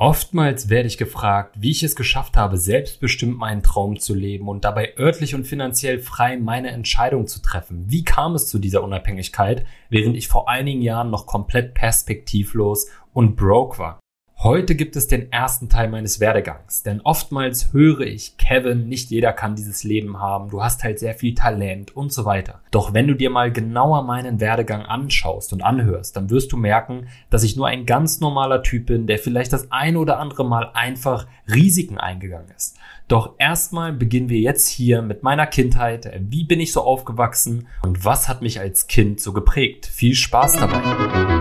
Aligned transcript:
Oftmals 0.00 0.68
werde 0.68 0.86
ich 0.86 0.96
gefragt, 0.96 1.56
wie 1.58 1.72
ich 1.72 1.82
es 1.82 1.96
geschafft 1.96 2.36
habe, 2.36 2.56
selbstbestimmt 2.56 3.36
meinen 3.36 3.64
Traum 3.64 3.98
zu 3.98 4.14
leben 4.14 4.48
und 4.48 4.64
dabei 4.64 4.96
örtlich 4.96 5.34
und 5.34 5.44
finanziell 5.44 5.98
frei 5.98 6.36
meine 6.36 6.70
Entscheidung 6.70 7.26
zu 7.26 7.42
treffen. 7.42 7.84
Wie 7.88 8.04
kam 8.04 8.36
es 8.36 8.46
zu 8.46 8.60
dieser 8.60 8.84
Unabhängigkeit, 8.84 9.66
während 9.90 10.16
ich 10.16 10.28
vor 10.28 10.48
einigen 10.48 10.82
Jahren 10.82 11.10
noch 11.10 11.26
komplett 11.26 11.74
perspektivlos 11.74 12.86
und 13.12 13.34
broke 13.34 13.78
war? 13.78 13.98
Heute 14.40 14.76
gibt 14.76 14.94
es 14.94 15.08
den 15.08 15.32
ersten 15.32 15.68
Teil 15.68 15.88
meines 15.88 16.20
Werdegangs, 16.20 16.84
denn 16.84 17.00
oftmals 17.00 17.72
höre 17.72 18.02
ich, 18.02 18.36
Kevin, 18.36 18.86
nicht 18.86 19.10
jeder 19.10 19.32
kann 19.32 19.56
dieses 19.56 19.82
Leben 19.82 20.20
haben, 20.20 20.50
du 20.50 20.62
hast 20.62 20.84
halt 20.84 21.00
sehr 21.00 21.14
viel 21.14 21.34
Talent 21.34 21.96
und 21.96 22.12
so 22.12 22.24
weiter. 22.24 22.60
Doch 22.70 22.94
wenn 22.94 23.08
du 23.08 23.14
dir 23.14 23.30
mal 23.30 23.50
genauer 23.50 24.04
meinen 24.04 24.38
Werdegang 24.38 24.82
anschaust 24.82 25.52
und 25.52 25.64
anhörst, 25.64 26.16
dann 26.16 26.30
wirst 26.30 26.52
du 26.52 26.56
merken, 26.56 27.08
dass 27.30 27.42
ich 27.42 27.56
nur 27.56 27.66
ein 27.66 27.84
ganz 27.84 28.20
normaler 28.20 28.62
Typ 28.62 28.86
bin, 28.86 29.08
der 29.08 29.18
vielleicht 29.18 29.52
das 29.52 29.72
eine 29.72 29.98
oder 29.98 30.20
andere 30.20 30.44
Mal 30.44 30.70
einfach 30.72 31.26
Risiken 31.52 31.98
eingegangen 31.98 32.52
ist. 32.56 32.76
Doch 33.08 33.34
erstmal 33.38 33.92
beginnen 33.92 34.28
wir 34.28 34.38
jetzt 34.38 34.68
hier 34.68 35.02
mit 35.02 35.24
meiner 35.24 35.48
Kindheit. 35.48 36.12
Wie 36.20 36.44
bin 36.44 36.60
ich 36.60 36.72
so 36.72 36.82
aufgewachsen 36.82 37.66
und 37.82 38.04
was 38.04 38.28
hat 38.28 38.40
mich 38.40 38.60
als 38.60 38.86
Kind 38.86 39.20
so 39.20 39.32
geprägt? 39.32 39.86
Viel 39.86 40.14
Spaß 40.14 40.58
dabei! 40.58 41.37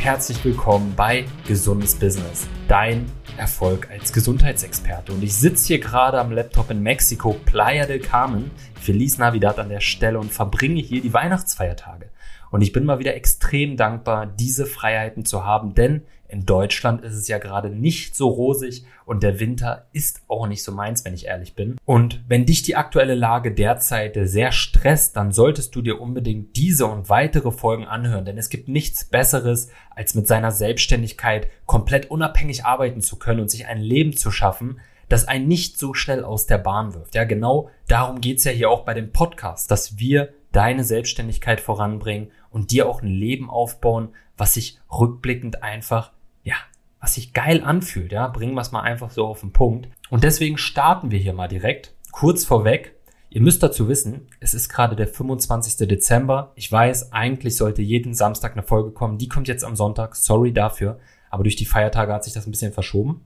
Herzlich 0.00 0.42
willkommen 0.46 0.94
bei 0.96 1.26
Gesundes 1.46 1.94
Business, 1.94 2.48
dein 2.68 3.12
Erfolg 3.36 3.90
als 3.90 4.14
Gesundheitsexperte. 4.14 5.12
Und 5.12 5.22
ich 5.22 5.34
sitze 5.34 5.66
hier 5.66 5.78
gerade 5.78 6.18
am 6.18 6.32
Laptop 6.32 6.70
in 6.70 6.82
Mexiko, 6.82 7.34
Playa 7.44 7.84
del 7.84 8.00
Carmen, 8.00 8.50
Feliz 8.80 9.18
Navidad 9.18 9.58
an 9.58 9.68
der 9.68 9.80
Stelle 9.80 10.18
und 10.18 10.32
verbringe 10.32 10.80
hier 10.80 11.02
die 11.02 11.12
Weihnachtsfeiertage. 11.12 12.06
Und 12.50 12.62
ich 12.62 12.72
bin 12.72 12.84
mal 12.84 12.98
wieder 12.98 13.14
extrem 13.14 13.76
dankbar, 13.76 14.26
diese 14.26 14.66
Freiheiten 14.66 15.24
zu 15.24 15.44
haben, 15.44 15.74
denn 15.74 16.02
in 16.30 16.46
Deutschland 16.46 17.02
ist 17.02 17.14
es 17.14 17.26
ja 17.26 17.38
gerade 17.38 17.70
nicht 17.70 18.14
so 18.14 18.28
rosig 18.28 18.84
und 19.04 19.24
der 19.24 19.40
Winter 19.40 19.88
ist 19.92 20.22
auch 20.28 20.46
nicht 20.46 20.62
so 20.62 20.70
meins, 20.70 21.04
wenn 21.04 21.14
ich 21.14 21.26
ehrlich 21.26 21.56
bin. 21.56 21.76
Und 21.84 22.22
wenn 22.28 22.46
dich 22.46 22.62
die 22.62 22.76
aktuelle 22.76 23.16
Lage 23.16 23.52
derzeit 23.52 24.16
sehr 24.22 24.52
stresst, 24.52 25.16
dann 25.16 25.32
solltest 25.32 25.74
du 25.74 25.82
dir 25.82 26.00
unbedingt 26.00 26.56
diese 26.56 26.86
und 26.86 27.08
weitere 27.08 27.50
Folgen 27.50 27.84
anhören, 27.84 28.24
denn 28.24 28.38
es 28.38 28.48
gibt 28.48 28.68
nichts 28.68 29.04
Besseres, 29.04 29.70
als 29.90 30.14
mit 30.14 30.28
seiner 30.28 30.52
Selbstständigkeit 30.52 31.48
komplett 31.66 32.12
unabhängig 32.12 32.64
arbeiten 32.64 33.00
zu 33.00 33.18
können 33.18 33.40
und 33.40 33.50
sich 33.50 33.66
ein 33.66 33.80
Leben 33.80 34.16
zu 34.16 34.30
schaffen, 34.30 34.80
das 35.08 35.26
einen 35.26 35.48
nicht 35.48 35.78
so 35.78 35.94
schnell 35.94 36.22
aus 36.22 36.46
der 36.46 36.58
Bahn 36.58 36.94
wirft. 36.94 37.16
Ja, 37.16 37.24
genau 37.24 37.70
darum 37.88 38.20
geht's 38.20 38.44
ja 38.44 38.52
hier 38.52 38.70
auch 38.70 38.84
bei 38.84 38.94
dem 38.94 39.10
Podcast, 39.10 39.68
dass 39.72 39.98
wir 39.98 40.32
deine 40.52 40.84
Selbstständigkeit 40.84 41.60
voranbringen 41.60 42.30
und 42.50 42.70
dir 42.70 42.88
auch 42.88 43.02
ein 43.02 43.08
Leben 43.08 43.48
aufbauen, 43.48 44.10
was 44.36 44.54
sich 44.54 44.78
rückblickend 44.90 45.62
einfach 45.62 46.12
ja, 46.42 46.56
was 47.00 47.14
sich 47.14 47.32
geil 47.32 47.62
anfühlt, 47.64 48.12
ja, 48.12 48.28
bringen 48.28 48.54
wir 48.54 48.60
es 48.60 48.72
mal 48.72 48.82
einfach 48.82 49.10
so 49.10 49.26
auf 49.26 49.40
den 49.40 49.52
Punkt. 49.52 49.88
Und 50.10 50.24
deswegen 50.24 50.58
starten 50.58 51.10
wir 51.10 51.18
hier 51.18 51.32
mal 51.32 51.48
direkt. 51.48 51.94
Kurz 52.12 52.44
vorweg, 52.44 52.96
ihr 53.30 53.40
müsst 53.40 53.62
dazu 53.62 53.88
wissen, 53.88 54.26
es 54.40 54.54
ist 54.54 54.68
gerade 54.68 54.96
der 54.96 55.08
25. 55.08 55.88
Dezember. 55.88 56.52
Ich 56.56 56.70
weiß, 56.70 57.12
eigentlich 57.12 57.56
sollte 57.56 57.82
jeden 57.82 58.14
Samstag 58.14 58.52
eine 58.52 58.62
Folge 58.62 58.90
kommen. 58.90 59.18
Die 59.18 59.28
kommt 59.28 59.48
jetzt 59.48 59.64
am 59.64 59.76
Sonntag. 59.76 60.16
Sorry 60.16 60.52
dafür. 60.52 60.98
Aber 61.30 61.44
durch 61.44 61.56
die 61.56 61.64
Feiertage 61.64 62.12
hat 62.12 62.24
sich 62.24 62.34
das 62.34 62.46
ein 62.46 62.50
bisschen 62.50 62.72
verschoben. 62.72 63.24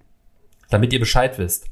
Damit 0.69 0.92
ihr 0.92 1.00
Bescheid 1.00 1.38
wisst. 1.38 1.70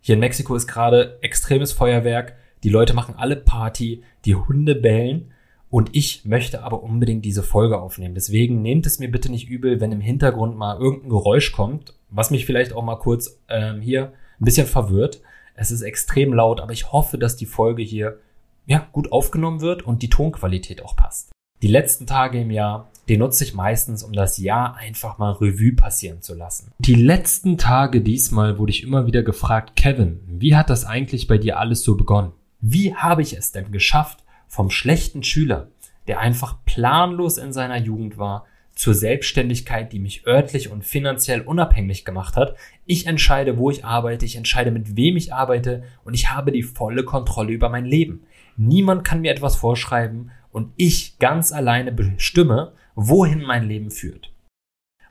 Hier 0.00 0.14
in 0.14 0.20
Mexiko 0.20 0.54
ist 0.54 0.66
gerade 0.66 1.18
extremes 1.22 1.72
Feuerwerk. 1.72 2.36
Die 2.62 2.68
Leute 2.68 2.94
machen 2.94 3.14
alle 3.16 3.36
Party. 3.36 4.04
Die 4.24 4.34
Hunde 4.34 4.74
bellen. 4.74 5.32
Und 5.74 5.90
ich 5.92 6.24
möchte 6.24 6.62
aber 6.62 6.84
unbedingt 6.84 7.24
diese 7.24 7.42
Folge 7.42 7.80
aufnehmen. 7.80 8.14
Deswegen 8.14 8.62
nehmt 8.62 8.86
es 8.86 9.00
mir 9.00 9.10
bitte 9.10 9.28
nicht 9.28 9.48
übel, 9.48 9.80
wenn 9.80 9.90
im 9.90 10.00
Hintergrund 10.00 10.56
mal 10.56 10.78
irgendein 10.78 11.10
Geräusch 11.10 11.50
kommt, 11.50 11.94
was 12.10 12.30
mich 12.30 12.46
vielleicht 12.46 12.72
auch 12.72 12.84
mal 12.84 12.94
kurz 12.94 13.40
ähm, 13.48 13.80
hier 13.80 14.12
ein 14.38 14.44
bisschen 14.44 14.68
verwirrt. 14.68 15.20
Es 15.56 15.72
ist 15.72 15.82
extrem 15.82 16.32
laut, 16.32 16.60
aber 16.60 16.70
ich 16.70 16.92
hoffe, 16.92 17.18
dass 17.18 17.34
die 17.34 17.46
Folge 17.46 17.82
hier 17.82 18.20
ja, 18.66 18.86
gut 18.92 19.10
aufgenommen 19.10 19.62
wird 19.62 19.82
und 19.82 20.02
die 20.02 20.10
Tonqualität 20.10 20.80
auch 20.80 20.94
passt. 20.94 21.32
Die 21.60 21.66
letzten 21.66 22.06
Tage 22.06 22.42
im 22.42 22.52
Jahr, 22.52 22.88
die 23.08 23.16
nutze 23.16 23.42
ich 23.42 23.52
meistens, 23.52 24.04
um 24.04 24.12
das 24.12 24.38
Jahr 24.38 24.76
einfach 24.76 25.18
mal 25.18 25.32
Revue 25.32 25.72
passieren 25.72 26.22
zu 26.22 26.36
lassen. 26.36 26.70
Die 26.78 26.94
letzten 26.94 27.58
Tage 27.58 28.00
diesmal 28.00 28.60
wurde 28.60 28.70
ich 28.70 28.84
immer 28.84 29.08
wieder 29.08 29.24
gefragt, 29.24 29.74
Kevin, 29.74 30.20
wie 30.28 30.54
hat 30.54 30.70
das 30.70 30.84
eigentlich 30.84 31.26
bei 31.26 31.36
dir 31.36 31.58
alles 31.58 31.82
so 31.82 31.96
begonnen? 31.96 32.30
Wie 32.60 32.94
habe 32.94 33.22
ich 33.22 33.36
es 33.36 33.50
denn 33.50 33.72
geschafft, 33.72 34.20
vom 34.54 34.70
schlechten 34.70 35.24
Schüler, 35.24 35.66
der 36.06 36.20
einfach 36.20 36.64
planlos 36.64 37.38
in 37.38 37.52
seiner 37.52 37.78
Jugend 37.78 38.18
war, 38.18 38.46
zur 38.74 38.94
Selbstständigkeit, 38.94 39.92
die 39.92 40.00
mich 40.00 40.26
örtlich 40.26 40.70
und 40.70 40.84
finanziell 40.84 41.42
unabhängig 41.42 42.04
gemacht 42.04 42.36
hat. 42.36 42.56
Ich 42.86 43.06
entscheide, 43.06 43.56
wo 43.56 43.70
ich 43.70 43.84
arbeite, 43.84 44.24
ich 44.24 44.36
entscheide, 44.36 44.70
mit 44.70 44.96
wem 44.96 45.16
ich 45.16 45.32
arbeite 45.32 45.84
und 46.04 46.14
ich 46.14 46.30
habe 46.30 46.50
die 46.50 46.64
volle 46.64 47.04
Kontrolle 47.04 47.52
über 47.52 47.68
mein 47.68 47.84
Leben. 47.84 48.24
Niemand 48.56 49.04
kann 49.04 49.20
mir 49.20 49.30
etwas 49.30 49.56
vorschreiben 49.56 50.30
und 50.50 50.72
ich 50.76 51.18
ganz 51.18 51.52
alleine 51.52 51.92
bestimme, 51.92 52.72
wohin 52.94 53.42
mein 53.42 53.68
Leben 53.68 53.90
führt. 53.90 54.32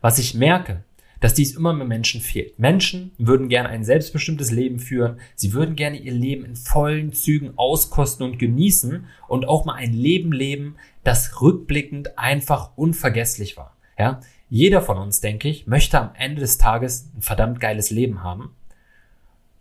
Was 0.02 0.20
ich 0.20 0.34
merke, 0.34 0.84
dass 1.24 1.34
dies 1.34 1.56
immer 1.56 1.72
mehr 1.72 1.88
Menschen 1.88 2.20
fehlt. 2.20 2.60
Menschen 2.60 3.14
würden 3.18 3.48
gerne 3.48 3.70
ein 3.70 3.86
selbstbestimmtes 3.86 4.52
Leben 4.52 4.78
führen, 4.78 5.22
sie 5.36 5.54
würden 5.54 5.78
gerne 5.78 5.96
ihr 5.96 6.12
Leben 6.12 6.44
in 6.44 6.58
vollen 6.58 7.14
Zügen 7.14 7.54
auskosten 7.56 8.26
und 8.26 8.40
genießen 8.40 9.06
und 9.30 9.48
auch 9.48 9.64
mal 9.64 9.76
ein 9.76 9.94
Leben 9.94 10.34
leben, 10.34 10.76
das 11.06 11.42
rückblickend 11.42 12.20
einfach 12.20 12.76
unvergesslich 12.76 13.56
war. 13.56 13.78
Ja? 13.98 14.20
Jeder 14.50 14.82
von 14.82 14.98
uns, 14.98 15.22
denke 15.22 15.48
ich, 15.48 15.66
möchte 15.66 15.98
am 15.98 16.10
Ende 16.14 16.42
des 16.42 16.58
Tages 16.58 17.10
ein 17.16 17.22
verdammt 17.22 17.62
geiles 17.62 17.90
Leben 17.90 18.22
haben. 18.22 18.54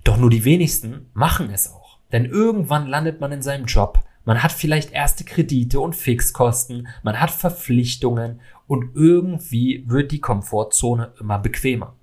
Doch 0.03 0.17
nur 0.17 0.31
die 0.31 0.45
wenigsten 0.45 1.11
machen 1.15 1.49
es 1.49 1.71
auch. 1.71 1.99
Denn 2.11 2.25
irgendwann 2.25 2.89
landet 2.89 3.21
man 3.21 3.31
in 3.31 3.43
seinem 3.43 3.67
Job, 3.67 4.03
man 4.25 4.43
hat 4.43 4.51
vielleicht 4.51 4.91
erste 4.91 5.23
Kredite 5.23 5.79
und 5.79 5.95
Fixkosten, 5.95 6.89
man 7.05 7.21
hat 7.21 7.31
Verpflichtungen 7.31 8.41
und 8.67 8.95
irgendwie 8.95 9.85
wird 9.87 10.13
die 10.13 10.21
Komfortzone 10.21 11.13
immer 11.21 11.39
bequemer. 11.39 11.95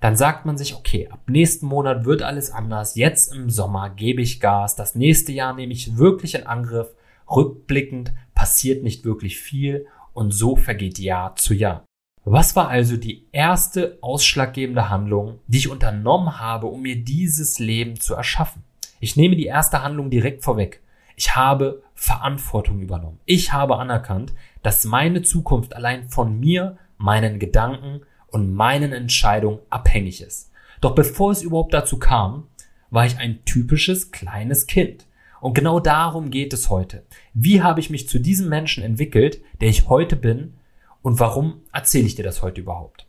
Dann 0.00 0.16
sagt 0.16 0.46
man 0.46 0.56
sich, 0.56 0.74
okay, 0.74 1.08
ab 1.08 1.20
nächsten 1.28 1.66
Monat 1.66 2.06
wird 2.06 2.22
alles 2.22 2.50
anders, 2.50 2.94
jetzt 2.96 3.34
im 3.34 3.50
Sommer 3.50 3.90
gebe 3.90 4.22
ich 4.22 4.40
Gas, 4.40 4.74
das 4.74 4.94
nächste 4.94 5.32
Jahr 5.32 5.54
nehme 5.54 5.72
ich 5.72 5.98
wirklich 5.98 6.34
in 6.34 6.46
Angriff, 6.46 6.88
rückblickend 7.30 8.12
passiert 8.34 8.82
nicht 8.82 9.04
wirklich 9.04 9.38
viel 9.38 9.86
und 10.14 10.32
so 10.32 10.56
vergeht 10.56 10.98
Jahr 10.98 11.36
zu 11.36 11.52
Jahr. 11.52 11.84
Was 12.24 12.54
war 12.56 12.68
also 12.68 12.96
die 12.96 13.26
erste 13.32 13.98
ausschlaggebende 14.02 14.90
Handlung, 14.90 15.40
die 15.46 15.58
ich 15.58 15.70
unternommen 15.70 16.38
habe, 16.38 16.66
um 16.66 16.82
mir 16.82 16.96
dieses 16.96 17.58
Leben 17.58 17.98
zu 17.98 18.14
erschaffen? 18.14 18.62
Ich 19.00 19.16
nehme 19.16 19.36
die 19.36 19.46
erste 19.46 19.82
Handlung 19.82 20.10
direkt 20.10 20.44
vorweg. 20.44 20.82
Ich 21.16 21.34
habe 21.34 21.82
Verantwortung 22.00 22.80
übernommen. 22.80 23.20
Ich 23.26 23.52
habe 23.52 23.76
anerkannt, 23.76 24.32
dass 24.62 24.86
meine 24.86 25.20
Zukunft 25.20 25.76
allein 25.76 26.08
von 26.08 26.40
mir, 26.40 26.78
meinen 26.96 27.38
Gedanken 27.38 28.00
und 28.28 28.54
meinen 28.54 28.94
Entscheidungen 28.94 29.58
abhängig 29.68 30.22
ist. 30.22 30.50
Doch 30.80 30.94
bevor 30.94 31.30
es 31.30 31.42
überhaupt 31.42 31.74
dazu 31.74 31.98
kam, 31.98 32.46
war 32.88 33.04
ich 33.04 33.18
ein 33.18 33.44
typisches 33.44 34.12
kleines 34.12 34.66
Kind. 34.66 35.04
Und 35.42 35.52
genau 35.52 35.78
darum 35.78 36.30
geht 36.30 36.54
es 36.54 36.70
heute. 36.70 37.04
Wie 37.34 37.62
habe 37.62 37.80
ich 37.80 37.90
mich 37.90 38.08
zu 38.08 38.18
diesem 38.18 38.48
Menschen 38.48 38.82
entwickelt, 38.82 39.42
der 39.60 39.68
ich 39.68 39.90
heute 39.90 40.16
bin 40.16 40.54
und 41.02 41.20
warum 41.20 41.60
erzähle 41.70 42.06
ich 42.06 42.14
dir 42.14 42.24
das 42.24 42.40
heute 42.40 42.62
überhaupt? 42.62 43.04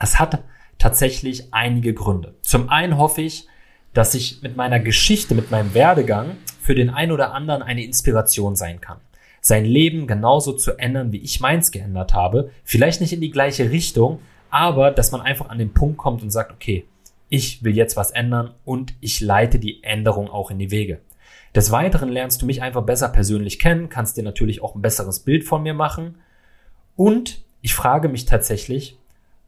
Es 0.00 0.18
hat 0.18 0.42
tatsächlich 0.78 1.52
einige 1.52 1.92
Gründe. 1.92 2.36
Zum 2.40 2.70
einen 2.70 2.96
hoffe 2.96 3.20
ich, 3.20 3.48
dass 3.92 4.14
ich 4.14 4.40
mit 4.40 4.56
meiner 4.56 4.80
Geschichte, 4.80 5.34
mit 5.34 5.50
meinem 5.50 5.74
Werdegang 5.74 6.38
für 6.64 6.74
den 6.74 6.88
einen 6.88 7.12
oder 7.12 7.34
anderen 7.34 7.62
eine 7.62 7.84
Inspiration 7.84 8.56
sein 8.56 8.80
kann. 8.80 8.96
Sein 9.42 9.66
Leben 9.66 10.06
genauso 10.06 10.54
zu 10.54 10.78
ändern, 10.78 11.12
wie 11.12 11.18
ich 11.18 11.38
meins 11.38 11.70
geändert 11.70 12.14
habe. 12.14 12.50
Vielleicht 12.64 13.02
nicht 13.02 13.12
in 13.12 13.20
die 13.20 13.30
gleiche 13.30 13.70
Richtung, 13.70 14.20
aber 14.48 14.90
dass 14.90 15.12
man 15.12 15.20
einfach 15.20 15.50
an 15.50 15.58
den 15.58 15.74
Punkt 15.74 15.98
kommt 15.98 16.22
und 16.22 16.30
sagt, 16.30 16.52
okay, 16.52 16.86
ich 17.28 17.62
will 17.62 17.76
jetzt 17.76 17.98
was 17.98 18.12
ändern 18.12 18.54
und 18.64 18.94
ich 19.02 19.20
leite 19.20 19.58
die 19.58 19.84
Änderung 19.84 20.30
auch 20.30 20.50
in 20.50 20.58
die 20.58 20.70
Wege. 20.70 21.00
Des 21.54 21.70
Weiteren 21.70 22.08
lernst 22.08 22.40
du 22.40 22.46
mich 22.46 22.62
einfach 22.62 22.82
besser 22.82 23.10
persönlich 23.10 23.58
kennen, 23.58 23.90
kannst 23.90 24.16
dir 24.16 24.24
natürlich 24.24 24.62
auch 24.62 24.74
ein 24.74 24.80
besseres 24.80 25.20
Bild 25.20 25.44
von 25.44 25.62
mir 25.62 25.74
machen. 25.74 26.14
Und 26.96 27.42
ich 27.60 27.74
frage 27.74 28.08
mich 28.08 28.24
tatsächlich, 28.24 28.96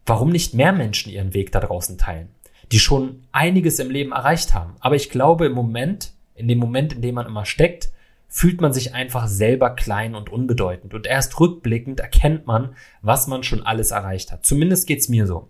warum 0.04 0.28
nicht 0.28 0.52
mehr 0.52 0.72
Menschen 0.72 1.10
ihren 1.10 1.32
Weg 1.32 1.50
da 1.50 1.60
draußen 1.60 1.96
teilen, 1.96 2.28
die 2.72 2.78
schon 2.78 3.22
einiges 3.32 3.78
im 3.78 3.88
Leben 3.88 4.12
erreicht 4.12 4.52
haben. 4.52 4.74
Aber 4.80 4.96
ich 4.96 5.08
glaube, 5.08 5.46
im 5.46 5.52
Moment 5.52 6.12
in 6.36 6.48
dem 6.48 6.58
Moment, 6.58 6.92
in 6.92 7.02
dem 7.02 7.14
man 7.14 7.26
immer 7.26 7.44
steckt, 7.44 7.90
fühlt 8.28 8.60
man 8.60 8.72
sich 8.72 8.94
einfach 8.94 9.28
selber 9.28 9.70
klein 9.70 10.14
und 10.14 10.30
unbedeutend. 10.30 10.94
Und 10.94 11.06
erst 11.06 11.38
rückblickend 11.40 12.00
erkennt 12.00 12.46
man, 12.46 12.74
was 13.02 13.26
man 13.26 13.42
schon 13.42 13.64
alles 13.64 13.90
erreicht 13.90 14.32
hat. 14.32 14.44
Zumindest 14.44 14.86
geht's 14.86 15.08
mir 15.08 15.26
so. 15.26 15.48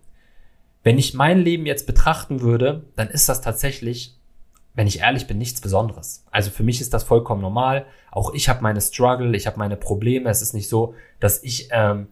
Wenn 0.83 0.99
ich 0.99 1.15
mein 1.15 1.41
Leben 1.41 1.67
jetzt 1.67 1.87
betrachten 1.87 2.41
würde, 2.41 2.85
dann 2.95 3.09
ist 3.09 3.29
das 3.29 3.41
tatsächlich 3.41 4.17
wenn 4.77 4.87
ich 4.87 5.01
ehrlich 5.01 5.27
bin, 5.27 5.39
nichts 5.39 5.63
Besonderes. 5.63 6.23
Also 6.31 6.51
für 6.51 6.63
mich 6.63 6.83
ist 6.83 6.93
das 6.93 7.03
vollkommen 7.03 7.41
normal. 7.41 7.87
Auch 8.11 8.35
ich 8.35 8.51
habe 8.51 8.63
meine 8.63 8.83
Struggle, 8.83 9.35
ich 9.35 9.47
habe 9.47 9.59
meine 9.59 9.77
Probleme. 9.77 10.29
Es 10.29 10.43
ist 10.43 10.53
nicht 10.53 10.69
so, 10.69 10.95
dass 11.19 11.43
ich 11.43 11.71
ähm, 11.73 12.09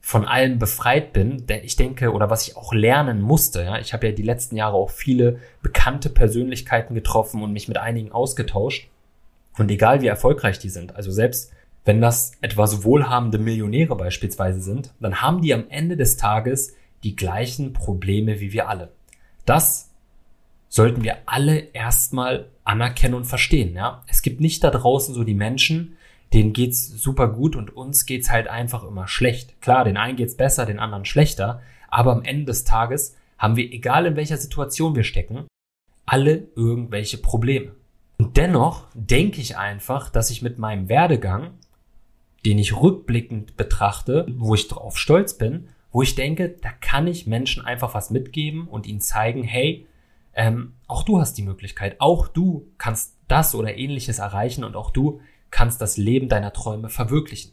von 0.00 0.24
allem 0.24 0.58
befreit 0.58 1.12
bin. 1.12 1.46
Denn 1.46 1.62
ich 1.62 1.76
denke, 1.76 2.12
oder 2.12 2.30
was 2.30 2.48
ich 2.48 2.56
auch 2.56 2.72
lernen 2.72 3.20
musste, 3.20 3.62
ja, 3.62 3.78
ich 3.78 3.92
habe 3.92 4.08
ja 4.08 4.12
die 4.12 4.22
letzten 4.22 4.56
Jahre 4.56 4.76
auch 4.76 4.90
viele 4.90 5.38
bekannte 5.62 6.08
Persönlichkeiten 6.08 6.94
getroffen 6.94 7.42
und 7.42 7.52
mich 7.52 7.68
mit 7.68 7.78
einigen 7.78 8.12
ausgetauscht. 8.12 8.88
Und 9.58 9.70
egal 9.70 10.00
wie 10.00 10.06
erfolgreich 10.06 10.58
die 10.58 10.70
sind, 10.70 10.96
also 10.96 11.10
selbst 11.10 11.52
wenn 11.84 12.00
das 12.00 12.32
etwas 12.40 12.84
wohlhabende 12.84 13.38
Millionäre 13.38 13.96
beispielsweise 13.96 14.60
sind, 14.60 14.92
dann 15.00 15.22
haben 15.22 15.40
die 15.40 15.54
am 15.54 15.64
Ende 15.68 15.96
des 15.96 16.16
Tages 16.16 16.74
die 17.02 17.16
gleichen 17.16 17.72
Probleme 17.72 18.40
wie 18.40 18.52
wir 18.52 18.68
alle. 18.68 18.92
Das 19.46 19.90
sollten 20.68 21.02
wir 21.02 21.16
alle 21.26 21.58
erstmal 21.72 22.48
anerkennen 22.64 23.14
und 23.14 23.24
verstehen. 23.24 23.74
Ja? 23.74 24.04
Es 24.06 24.22
gibt 24.22 24.40
nicht 24.40 24.62
da 24.62 24.70
draußen 24.70 25.14
so 25.14 25.24
die 25.24 25.34
Menschen, 25.34 25.96
denen 26.32 26.52
geht's 26.52 26.86
super 26.88 27.28
gut 27.28 27.56
und 27.56 27.76
uns 27.76 28.06
geht's 28.06 28.30
halt 28.30 28.48
einfach 28.48 28.84
immer 28.84 29.08
schlecht. 29.08 29.60
Klar, 29.60 29.84
den 29.84 29.96
einen 29.96 30.16
geht's 30.16 30.36
besser, 30.36 30.66
den 30.66 30.78
anderen 30.78 31.04
schlechter, 31.04 31.62
aber 31.88 32.12
am 32.12 32.22
Ende 32.22 32.46
des 32.46 32.64
Tages 32.64 33.16
haben 33.36 33.56
wir, 33.56 33.72
egal 33.72 34.06
in 34.06 34.16
welcher 34.16 34.36
Situation 34.36 34.94
wir 34.94 35.04
stecken, 35.04 35.46
alle 36.06 36.48
irgendwelche 36.56 37.18
Probleme. 37.18 37.72
Und 38.18 38.36
dennoch 38.36 38.86
denke 38.94 39.40
ich 39.40 39.56
einfach, 39.56 40.10
dass 40.10 40.30
ich 40.30 40.42
mit 40.42 40.58
meinem 40.58 40.88
Werdegang, 40.88 41.52
den 42.44 42.58
ich 42.58 42.76
rückblickend 42.76 43.56
betrachte, 43.56 44.26
wo 44.36 44.54
ich 44.54 44.68
drauf 44.68 44.98
stolz 44.98 45.34
bin, 45.38 45.68
wo 45.90 46.02
ich 46.02 46.14
denke, 46.14 46.50
da 46.60 46.70
kann 46.80 47.06
ich 47.06 47.26
Menschen 47.26 47.64
einfach 47.64 47.94
was 47.94 48.10
mitgeben 48.10 48.68
und 48.68 48.86
ihnen 48.86 49.00
zeigen, 49.00 49.42
hey, 49.42 49.86
ähm, 50.34 50.74
auch 50.86 51.02
du 51.02 51.18
hast 51.18 51.34
die 51.38 51.42
Möglichkeit, 51.42 51.96
auch 51.98 52.28
du 52.28 52.68
kannst 52.78 53.16
das 53.26 53.54
oder 53.54 53.76
ähnliches 53.76 54.18
erreichen 54.18 54.64
und 54.64 54.76
auch 54.76 54.90
du 54.90 55.20
kannst 55.50 55.80
das 55.80 55.96
Leben 55.96 56.28
deiner 56.28 56.52
Träume 56.52 56.88
verwirklichen. 56.88 57.52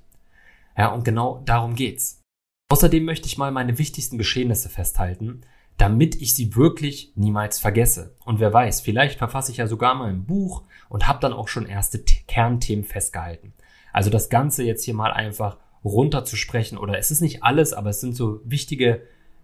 Ja, 0.78 0.90
und 0.94 1.04
genau 1.04 1.42
darum 1.46 1.76
geht's. 1.76 2.22
Außerdem 2.70 3.06
möchte 3.06 3.28
ich 3.28 3.38
mal 3.38 3.52
meine 3.52 3.78
wichtigsten 3.78 4.18
Geschehnisse 4.18 4.70
festhalten, 4.70 5.42
damit 5.78 6.16
ich 6.22 6.36
sie 6.36 6.56
wirklich 6.56 7.14
niemals 7.16 7.60
vergesse. 7.60 8.16
Und 8.26 8.40
wer 8.40 8.52
weiß, 8.52 8.82
vielleicht 8.82 9.18
verfasse 9.18 9.52
ich 9.52 9.58
ja 9.58 9.68
sogar 9.68 9.96
mal 9.96 10.10
ein 10.10 10.26
Buch 10.26 10.64
und 10.90 11.08
habe 11.08 11.20
dann 11.20 11.34
auch 11.34 11.48
schon 11.48 11.66
erste 11.66 12.00
Kernthemen 12.00 12.84
festgehalten. 12.84 13.54
Also 13.94 14.10
das 14.10 14.30
Ganze 14.30 14.64
jetzt 14.64 14.84
hier 14.84 14.94
mal 14.94 15.12
einfach 15.14 15.58
runterzusprechen 15.84 16.78
oder 16.78 16.98
es 16.98 17.12
ist 17.12 17.22
nicht 17.22 17.44
alles, 17.44 17.74
aber 17.74 17.92
es 17.92 18.02
sind 18.02 18.16
so 18.16 18.42
wichtige 18.44 19.02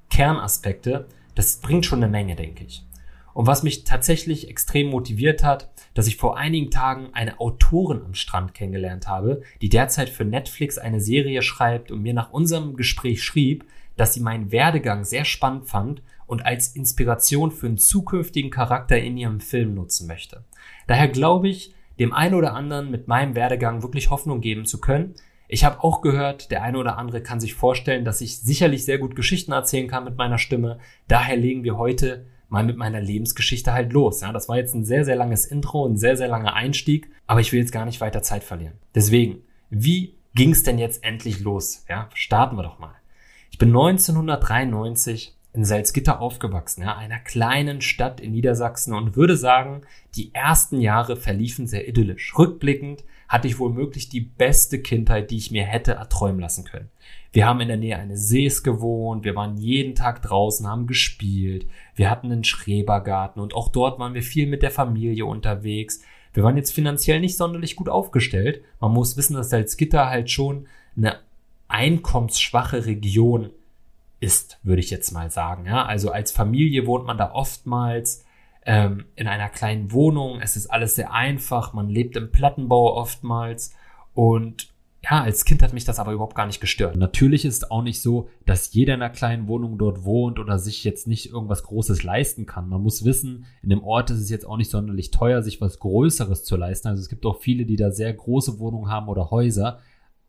Kernaspekte. 0.09 1.07
Das 1.35 1.57
bringt 1.57 1.85
schon 1.85 2.03
eine 2.03 2.11
Menge, 2.11 2.35
denke 2.35 2.65
ich. 2.65 2.85
Und 3.33 3.47
was 3.47 3.63
mich 3.63 3.83
tatsächlich 3.83 4.49
extrem 4.49 4.87
motiviert 4.87 5.43
hat, 5.43 5.71
dass 5.93 6.07
ich 6.07 6.17
vor 6.17 6.37
einigen 6.37 6.71
Tagen 6.71 7.09
eine 7.13 7.39
Autorin 7.39 8.01
am 8.03 8.13
Strand 8.13 8.53
kennengelernt 8.53 9.07
habe, 9.07 9.41
die 9.61 9.69
derzeit 9.69 10.09
für 10.09 10.25
Netflix 10.25 10.77
eine 10.77 10.99
Serie 10.99 11.41
schreibt 11.41 11.91
und 11.91 12.01
mir 12.01 12.13
nach 12.13 12.31
unserem 12.31 12.75
Gespräch 12.75 13.23
schrieb, 13.23 13.65
dass 13.95 14.13
sie 14.13 14.21
meinen 14.21 14.51
Werdegang 14.51 15.03
sehr 15.03 15.25
spannend 15.25 15.67
fand 15.67 16.01
und 16.25 16.45
als 16.45 16.69
Inspiration 16.69 17.51
für 17.51 17.67
einen 17.67 17.77
zukünftigen 17.77 18.49
Charakter 18.49 18.97
in 18.97 19.17
ihrem 19.17 19.39
Film 19.39 19.75
nutzen 19.75 20.07
möchte. 20.07 20.43
Daher 20.87 21.07
glaube 21.07 21.47
ich, 21.47 21.73
dem 21.99 22.13
einen 22.13 22.33
oder 22.33 22.53
anderen 22.53 22.89
mit 22.89 23.07
meinem 23.07 23.35
Werdegang 23.35 23.83
wirklich 23.83 24.09
Hoffnung 24.09 24.41
geben 24.41 24.65
zu 24.65 24.81
können. 24.81 25.13
Ich 25.47 25.63
habe 25.63 25.83
auch 25.83 26.01
gehört, 26.01 26.49
der 26.49 26.63
eine 26.63 26.79
oder 26.79 26.97
andere 26.97 27.21
kann 27.21 27.39
sich 27.39 27.53
vorstellen, 27.53 28.05
dass 28.05 28.21
ich 28.21 28.39
sicherlich 28.39 28.85
sehr 28.85 28.97
gut 28.97 29.15
Geschichten 29.15 29.51
erzählen 29.51 29.87
kann 29.87 30.05
mit 30.05 30.17
meiner 30.17 30.39
Stimme. 30.39 30.79
Daher 31.07 31.37
legen 31.37 31.63
wir 31.63 31.77
heute 31.77 32.25
mal 32.53 32.63
mit 32.63 32.77
meiner 32.77 33.01
Lebensgeschichte 33.01 33.73
halt 33.73 33.91
los. 33.93 34.21
Ja, 34.21 34.31
das 34.31 34.47
war 34.47 34.57
jetzt 34.57 34.75
ein 34.75 34.85
sehr, 34.85 35.05
sehr 35.05 35.15
langes 35.15 35.47
Intro, 35.47 35.87
ein 35.87 35.97
sehr, 35.97 36.15
sehr 36.15 36.27
langer 36.27 36.53
Einstieg, 36.53 37.09
aber 37.25 37.41
ich 37.41 37.51
will 37.51 37.59
jetzt 37.59 37.71
gar 37.71 37.85
nicht 37.85 37.99
weiter 37.99 38.21
Zeit 38.21 38.43
verlieren. 38.43 38.75
Deswegen, 38.93 39.41
wie 39.71 40.13
ging 40.35 40.51
es 40.51 40.61
denn 40.61 40.77
jetzt 40.77 41.03
endlich 41.03 41.39
los? 41.39 41.83
Ja, 41.89 42.09
starten 42.13 42.55
wir 42.55 42.61
doch 42.61 42.77
mal. 42.77 42.93
Ich 43.49 43.57
bin 43.57 43.69
1993 43.69 45.35
in 45.53 45.65
Salzgitter 45.65 46.21
aufgewachsen, 46.21 46.83
ja, 46.83 46.95
einer 46.95 47.17
kleinen 47.17 47.81
Stadt 47.81 48.21
in 48.21 48.33
Niedersachsen 48.33 48.93
und 48.93 49.15
würde 49.15 49.35
sagen, 49.35 49.81
die 50.15 50.33
ersten 50.35 50.79
Jahre 50.79 51.15
verliefen 51.15 51.65
sehr 51.65 51.87
idyllisch. 51.87 52.37
Rückblickend 52.37 53.03
hatte 53.27 53.47
ich 53.47 53.57
womöglich 53.57 54.09
die 54.09 54.21
beste 54.21 54.79
Kindheit, 54.79 55.31
die 55.31 55.37
ich 55.37 55.49
mir 55.49 55.63
hätte 55.63 55.93
erträumen 55.93 56.39
lassen 56.39 56.65
können. 56.65 56.89
Wir 57.33 57.47
haben 57.47 57.61
in 57.61 57.67
der 57.67 57.77
Nähe 57.77 57.97
eines 57.97 58.27
Sees 58.29 58.61
gewohnt, 58.61 59.25
wir 59.25 59.35
waren 59.35 59.57
jeden 59.57 59.95
Tag 59.95 60.21
draußen, 60.21 60.67
haben 60.67 60.85
gespielt, 60.85 61.65
wir 61.95 62.11
hatten 62.11 62.31
einen 62.31 62.43
Schrebergarten 62.43 63.41
und 63.41 63.55
auch 63.55 63.69
dort 63.69 63.97
waren 63.97 64.13
wir 64.13 64.21
viel 64.21 64.45
mit 64.45 64.61
der 64.61 64.69
Familie 64.69 65.25
unterwegs. 65.25 66.03
Wir 66.33 66.43
waren 66.43 66.57
jetzt 66.57 66.71
finanziell 66.71 67.19
nicht 67.19 67.35
sonderlich 67.35 67.75
gut 67.75 67.89
aufgestellt. 67.89 68.61
Man 68.79 68.91
muss 68.91 69.17
wissen, 69.17 69.35
dass 69.35 69.49
Salzgitter 69.49 70.09
halt 70.09 70.29
schon 70.29 70.67
eine 70.95 71.17
einkommensschwache 71.67 72.85
Region 72.85 73.49
ist, 74.19 74.59
würde 74.61 74.81
ich 74.81 74.91
jetzt 74.91 75.11
mal 75.11 75.31
sagen. 75.31 75.65
Ja, 75.65 75.85
also 75.85 76.11
als 76.11 76.31
Familie 76.31 76.85
wohnt 76.85 77.05
man 77.05 77.17
da 77.17 77.31
oftmals 77.31 78.25
ähm, 78.63 79.05
in 79.15 79.27
einer 79.27 79.49
kleinen 79.49 79.91
Wohnung. 79.91 80.39
Es 80.39 80.55
ist 80.55 80.67
alles 80.67 80.95
sehr 80.95 81.11
einfach. 81.11 81.73
Man 81.73 81.89
lebt 81.89 82.15
im 82.15 82.31
Plattenbau 82.31 82.95
oftmals 82.95 83.75
und 84.13 84.72
ja, 85.03 85.21
als 85.21 85.43
Kind 85.43 85.61
hat 85.61 85.73
mich 85.73 85.83
das 85.83 85.99
aber 85.99 86.13
überhaupt 86.13 86.35
gar 86.35 86.45
nicht 86.45 86.61
gestört. 86.61 86.95
Natürlich 86.95 87.43
ist 87.43 87.71
auch 87.71 87.81
nicht 87.81 88.01
so, 88.01 88.29
dass 88.45 88.73
jeder 88.73 88.93
in 88.93 89.01
einer 89.01 89.11
kleinen 89.11 89.47
Wohnung 89.47 89.77
dort 89.77 90.05
wohnt 90.05 90.39
oder 90.39 90.57
sich 90.59 90.85
jetzt 90.85 91.07
nicht 91.07 91.29
irgendwas 91.29 91.63
Großes 91.63 92.03
leisten 92.03 92.45
kann. 92.45 92.69
Man 92.69 92.81
muss 92.81 93.03
wissen, 93.03 93.45
in 93.61 93.69
dem 93.69 93.83
Ort 93.83 94.11
ist 94.11 94.19
es 94.19 94.29
jetzt 94.29 94.45
auch 94.45 94.55
nicht 94.55 94.71
sonderlich 94.71 95.11
teuer, 95.11 95.41
sich 95.41 95.59
was 95.59 95.79
Größeres 95.79 96.45
zu 96.45 96.55
leisten. 96.55 96.87
Also 96.87 97.01
es 97.01 97.09
gibt 97.09 97.25
auch 97.25 97.41
viele, 97.41 97.65
die 97.65 97.75
da 97.75 97.91
sehr 97.91 98.13
große 98.13 98.59
Wohnungen 98.59 98.89
haben 98.89 99.09
oder 99.09 99.29
Häuser. 99.29 99.79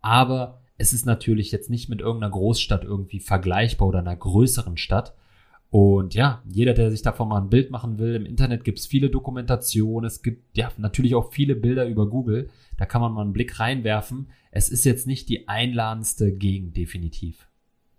Aber 0.01 0.61
es 0.77 0.93
ist 0.93 1.07
natürlich 1.07 1.53
jetzt 1.53 1.71
nicht 1.71 1.89
mit 1.89 2.01
irgendeiner 2.01 2.33
Großstadt 2.33 2.83
irgendwie 2.83 3.21
vergleichbar 3.21 3.87
oder 3.87 4.01
einer 4.01 4.17
größeren 4.17 4.77
Stadt. 4.77 5.15
Und 5.75 6.15
ja, 6.15 6.41
jeder, 6.49 6.73
der 6.73 6.93
sich 6.93 7.03
davon 7.03 7.31
mal 7.31 7.41
ein 7.41 7.51
Bild 7.51 7.73
machen 7.73 7.99
will, 7.99 8.15
im 8.15 8.27
Internet 8.27 8.63
gibt 8.63 8.79
es 8.79 8.87
viele 8.87 9.11
Dokumentationen, 9.11 10.07
es 10.07 10.23
gibt 10.23 10.57
ja 10.57 10.71
natürlich 10.77 11.17
auch 11.17 11.33
viele 11.33 11.57
Bilder 11.57 11.85
über 11.89 12.09
Google. 12.09 12.49
Da 12.77 12.87
kann 12.87 13.01
man 13.01 13.13
mal 13.13 13.23
einen 13.23 13.33
Blick 13.33 13.59
reinwerfen. 13.59 14.29
Es 14.53 14.69
ist 14.69 14.85
jetzt 14.85 15.09
nicht 15.09 15.29
die 15.29 15.49
einladendste 15.49 16.31
Gegend, 16.31 16.77
definitiv. 16.77 17.49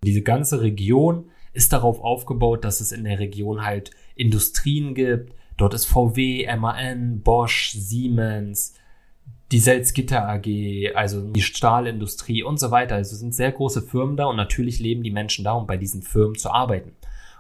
Diese 0.06 0.22
ganze 0.22 0.62
Region 0.62 1.26
ist 1.52 1.74
darauf 1.74 2.00
aufgebaut, 2.00 2.64
dass 2.64 2.80
es 2.80 2.94
in 2.94 3.04
der 3.04 3.20
Region 3.20 3.66
halt 3.66 3.92
Industrien 4.16 4.96
gibt. 4.96 5.34
Dort 5.58 5.74
ist 5.74 5.84
VW, 5.84 6.48
MAN, 6.56 7.24
Bosch, 7.24 7.74
Siemens, 7.74 8.76
die 9.52 9.60
Selzgitter 9.60 10.30
AG, 10.30 10.96
also 10.96 11.30
die 11.30 11.42
Stahlindustrie 11.42 12.42
und 12.42 12.58
so 12.58 12.72
weiter. 12.72 12.96
Also 12.96 13.16
es 13.16 13.20
sind 13.20 13.36
sehr 13.36 13.52
große 13.52 13.82
Firmen 13.82 14.16
da 14.16 14.28
und 14.28 14.38
natürlich 14.38 14.80
leben 14.80 15.04
die 15.04 15.12
Menschen 15.12 15.44
da, 15.44 15.52
um 15.52 15.68
bei 15.68 15.76
diesen 15.76 16.04
Firmen 16.04 16.38
zu 16.38 16.52
arbeiten. 16.52 16.94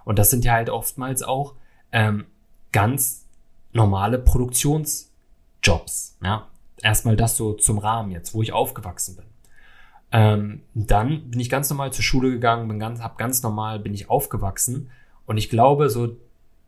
Und 0.05 0.17
das 0.17 0.29
sind 0.29 0.45
ja 0.45 0.53
halt 0.53 0.69
oftmals 0.69 1.21
auch 1.23 1.55
ähm, 1.91 2.25
ganz 2.71 3.25
normale 3.73 4.17
Produktionsjobs. 4.19 6.17
Ja? 6.23 6.47
erstmal 6.81 7.15
das 7.15 7.35
so 7.35 7.53
zum 7.53 7.79
Rahmen 7.79 8.11
jetzt, 8.11 8.33
wo 8.33 8.41
ich 8.41 8.53
aufgewachsen 8.53 9.15
bin. 9.15 9.25
Ähm, 10.11 10.61
dann 10.73 11.29
bin 11.29 11.39
ich 11.39 11.49
ganz 11.49 11.69
normal 11.69 11.91
zur 11.91 12.03
Schule 12.03 12.29
gegangen, 12.29 12.67
bin 12.67 12.79
ganz, 12.79 13.01
hab 13.01 13.17
ganz 13.17 13.41
normal, 13.43 13.79
bin 13.79 13.93
ich 13.93 14.09
aufgewachsen. 14.09 14.91
Und 15.25 15.37
ich 15.37 15.49
glaube, 15.49 15.89
so 15.89 16.15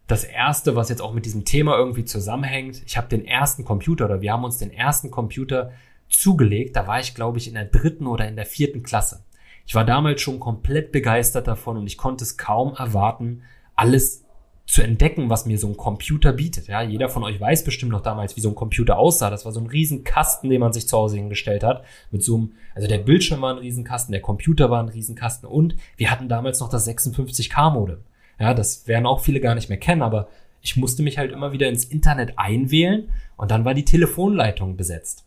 das 0.08 0.24
erste, 0.24 0.75
was 0.75 0.89
jetzt 0.89 1.01
auch 1.01 1.13
mit 1.13 1.25
diesem 1.25 1.46
Thema 1.46 1.77
irgendwie 1.77 2.06
zusammenhängt, 2.06 2.82
ich 2.86 2.98
habe 2.98 3.08
den 3.08 3.25
ersten 3.25 3.63
Computer 3.63 4.06
oder 4.06 4.22
wir 4.22 4.34
haben 4.34 4.44
uns 4.44 4.58
den 4.58 4.72
ersten 4.72 5.12
Computer 5.12 5.72
zugelegt. 6.10 6.75
Da 6.75 6.88
war 6.88 7.00
ich, 7.00 7.13
glaube 7.13 7.38
ich, 7.38 7.48
in 7.48 7.53
der 7.53 7.65
dritten 7.65 8.08
oder 8.08 8.27
in 8.27 8.36
der 8.36 8.46
vierten 8.46 8.84
Klasse. 8.84 9.24
Ich 9.67 9.75
war 9.75 9.83
damals 9.83 10.21
schon 10.21 10.39
komplett 10.39 10.93
begeistert 10.93 11.45
davon 11.45 11.77
und 11.77 11.86
ich 11.88 11.97
konnte 11.97 12.24
es 12.24 12.38
kaum 12.38 12.74
erwarten, 12.74 13.43
alles 13.75 14.24
zu 14.65 14.81
entdecken, 14.81 15.29
was 15.29 15.45
mir 15.45 15.59
so 15.59 15.67
ein 15.67 15.75
Computer 15.75 16.31
bietet. 16.31 16.67
Ja, 16.67 16.81
jeder 16.81 17.09
von 17.09 17.24
euch 17.24 17.39
weiß 17.39 17.65
bestimmt 17.65 17.91
noch 17.91 18.01
damals, 18.01 18.38
wie 18.38 18.41
so 18.41 18.50
ein 18.50 18.55
Computer 18.55 18.97
aussah. 18.97 19.29
Das 19.29 19.43
war 19.43 19.51
so 19.51 19.59
ein 19.59 19.67
Riesenkasten, 19.67 20.50
den 20.50 20.62
man 20.62 20.71
sich 20.71 20.88
zu 20.88 20.97
Hause 20.97 21.17
hingestellt 21.17 21.63
hat. 21.63 21.83
Mit 22.12 22.24
so 22.24 22.36
einem, 22.36 22.53
also 22.75 22.88
der 22.88 23.00
Bildschirm 23.00 23.41
war 23.41 23.53
ein 23.53 23.59
Riesenkasten, 23.59 24.13
der 24.13 24.21
Computer 24.21 24.69
war 24.69 24.81
ein 24.81 24.89
Riesenkasten 24.89 25.47
und 25.50 25.75
wir 25.97 26.12
hatten 26.12 26.29
damals 26.29 26.62
noch 26.62 26.69
das 26.69 26.88
56K-Modem. 26.88 28.00
Ja, 28.39 28.53
das 28.53 28.88
werden 28.88 29.05
auch 29.05 29.19
viele 29.19 29.41
gar 29.41 29.55
nicht 29.55 29.67
mehr 29.67 29.79
kennen, 29.79 30.01
aber 30.01 30.29
ich 30.62 30.77
musste 30.77 31.03
mich 31.03 31.17
halt 31.17 31.33
immer 31.33 31.51
wieder 31.51 31.67
ins 31.67 31.83
Internet 31.83 32.39
einwählen 32.39 33.09
und 33.36 33.51
dann 33.51 33.65
war 33.65 33.74
die 33.74 33.86
Telefonleitung 33.86 34.77
besetzt. 34.77 35.25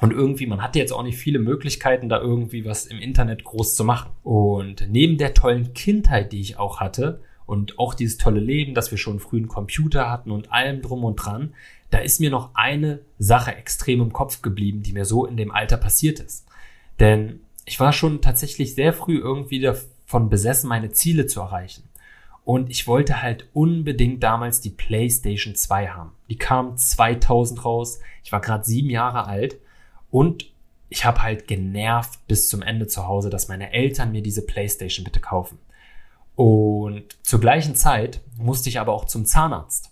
Und 0.00 0.12
irgendwie, 0.12 0.46
man 0.46 0.62
hatte 0.62 0.78
jetzt 0.78 0.92
auch 0.92 1.02
nicht 1.02 1.18
viele 1.18 1.40
Möglichkeiten, 1.40 2.08
da 2.08 2.20
irgendwie 2.20 2.64
was 2.64 2.86
im 2.86 3.00
Internet 3.00 3.42
groß 3.42 3.74
zu 3.74 3.84
machen. 3.84 4.10
Und 4.22 4.86
neben 4.88 5.18
der 5.18 5.34
tollen 5.34 5.74
Kindheit, 5.74 6.32
die 6.32 6.40
ich 6.40 6.56
auch 6.56 6.80
hatte, 6.80 7.20
und 7.46 7.78
auch 7.78 7.94
dieses 7.94 8.18
tolle 8.18 8.40
Leben, 8.40 8.74
dass 8.74 8.90
wir 8.90 8.98
schon 8.98 9.20
früh 9.20 9.38
einen 9.38 9.48
Computer 9.48 10.10
hatten 10.10 10.30
und 10.30 10.52
allem 10.52 10.82
drum 10.82 11.02
und 11.02 11.16
dran, 11.16 11.54
da 11.90 11.98
ist 11.98 12.20
mir 12.20 12.30
noch 12.30 12.50
eine 12.54 13.00
Sache 13.18 13.56
extrem 13.56 14.02
im 14.02 14.12
Kopf 14.12 14.42
geblieben, 14.42 14.82
die 14.82 14.92
mir 14.92 15.06
so 15.06 15.24
in 15.24 15.38
dem 15.38 15.50
Alter 15.50 15.78
passiert 15.78 16.20
ist. 16.20 16.46
Denn 17.00 17.40
ich 17.64 17.80
war 17.80 17.94
schon 17.94 18.20
tatsächlich 18.20 18.74
sehr 18.74 18.92
früh 18.92 19.16
irgendwie 19.16 19.60
davon 19.60 20.28
besessen, 20.28 20.68
meine 20.68 20.90
Ziele 20.90 21.26
zu 21.26 21.40
erreichen. 21.40 21.84
Und 22.44 22.68
ich 22.68 22.86
wollte 22.86 23.22
halt 23.22 23.48
unbedingt 23.54 24.22
damals 24.22 24.60
die 24.60 24.70
PlayStation 24.70 25.54
2 25.54 25.88
haben. 25.88 26.12
Die 26.28 26.36
kam 26.36 26.76
2000 26.76 27.64
raus. 27.64 28.00
Ich 28.22 28.30
war 28.30 28.42
gerade 28.42 28.64
sieben 28.64 28.90
Jahre 28.90 29.26
alt 29.26 29.58
und 30.10 30.50
ich 30.88 31.04
habe 31.04 31.22
halt 31.22 31.46
genervt 31.46 32.26
bis 32.26 32.48
zum 32.48 32.62
Ende 32.62 32.86
zu 32.86 33.06
Hause, 33.06 33.30
dass 33.30 33.48
meine 33.48 33.72
Eltern 33.72 34.12
mir 34.12 34.22
diese 34.22 34.46
PlayStation 34.46 35.04
bitte 35.04 35.20
kaufen. 35.20 35.58
Und 36.34 37.18
zur 37.22 37.40
gleichen 37.40 37.74
Zeit 37.74 38.20
musste 38.36 38.68
ich 38.68 38.80
aber 38.80 38.92
auch 38.94 39.04
zum 39.04 39.26
Zahnarzt. 39.26 39.90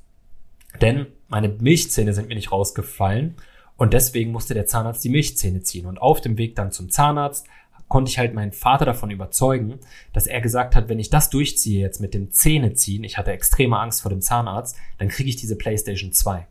Denn 0.81 1.07
meine 1.29 1.49
Milchzähne 1.49 2.13
sind 2.13 2.29
mir 2.29 2.35
nicht 2.35 2.53
rausgefallen 2.53 3.35
und 3.77 3.93
deswegen 3.93 4.33
musste 4.33 4.55
der 4.55 4.67
Zahnarzt 4.67 5.05
die 5.05 5.09
Milchzähne 5.09 5.63
ziehen. 5.63 5.87
Und 5.87 5.99
auf 5.99 6.21
dem 6.21 6.39
Weg 6.39 6.55
dann 6.55 6.73
zum 6.73 6.91
Zahnarzt 6.91 7.47
konnte 7.89 8.11
ich 8.11 8.19
halt 8.19 8.35
meinen 8.35 8.53
Vater 8.53 8.85
davon 8.85 9.11
überzeugen, 9.11 9.79
dass 10.13 10.27
er 10.27 10.41
gesagt 10.41 10.75
hat, 10.75 10.89
wenn 10.89 10.99
ich 10.99 11.11
das 11.11 11.31
durchziehe 11.31 11.81
jetzt 11.81 12.01
mit 12.01 12.15
dem 12.15 12.33
Zähneziehen, 12.33 13.05
ich 13.05 13.19
hatte 13.19 13.33
extreme 13.33 13.79
Angst 13.79 14.03
vor 14.03 14.11
dem 14.11 14.23
Zahnarzt, 14.23 14.77
dann 14.99 15.09
kriege 15.09 15.29
ich 15.29 15.37
diese 15.37 15.57
PlayStation 15.57 16.13
2. 16.13 16.47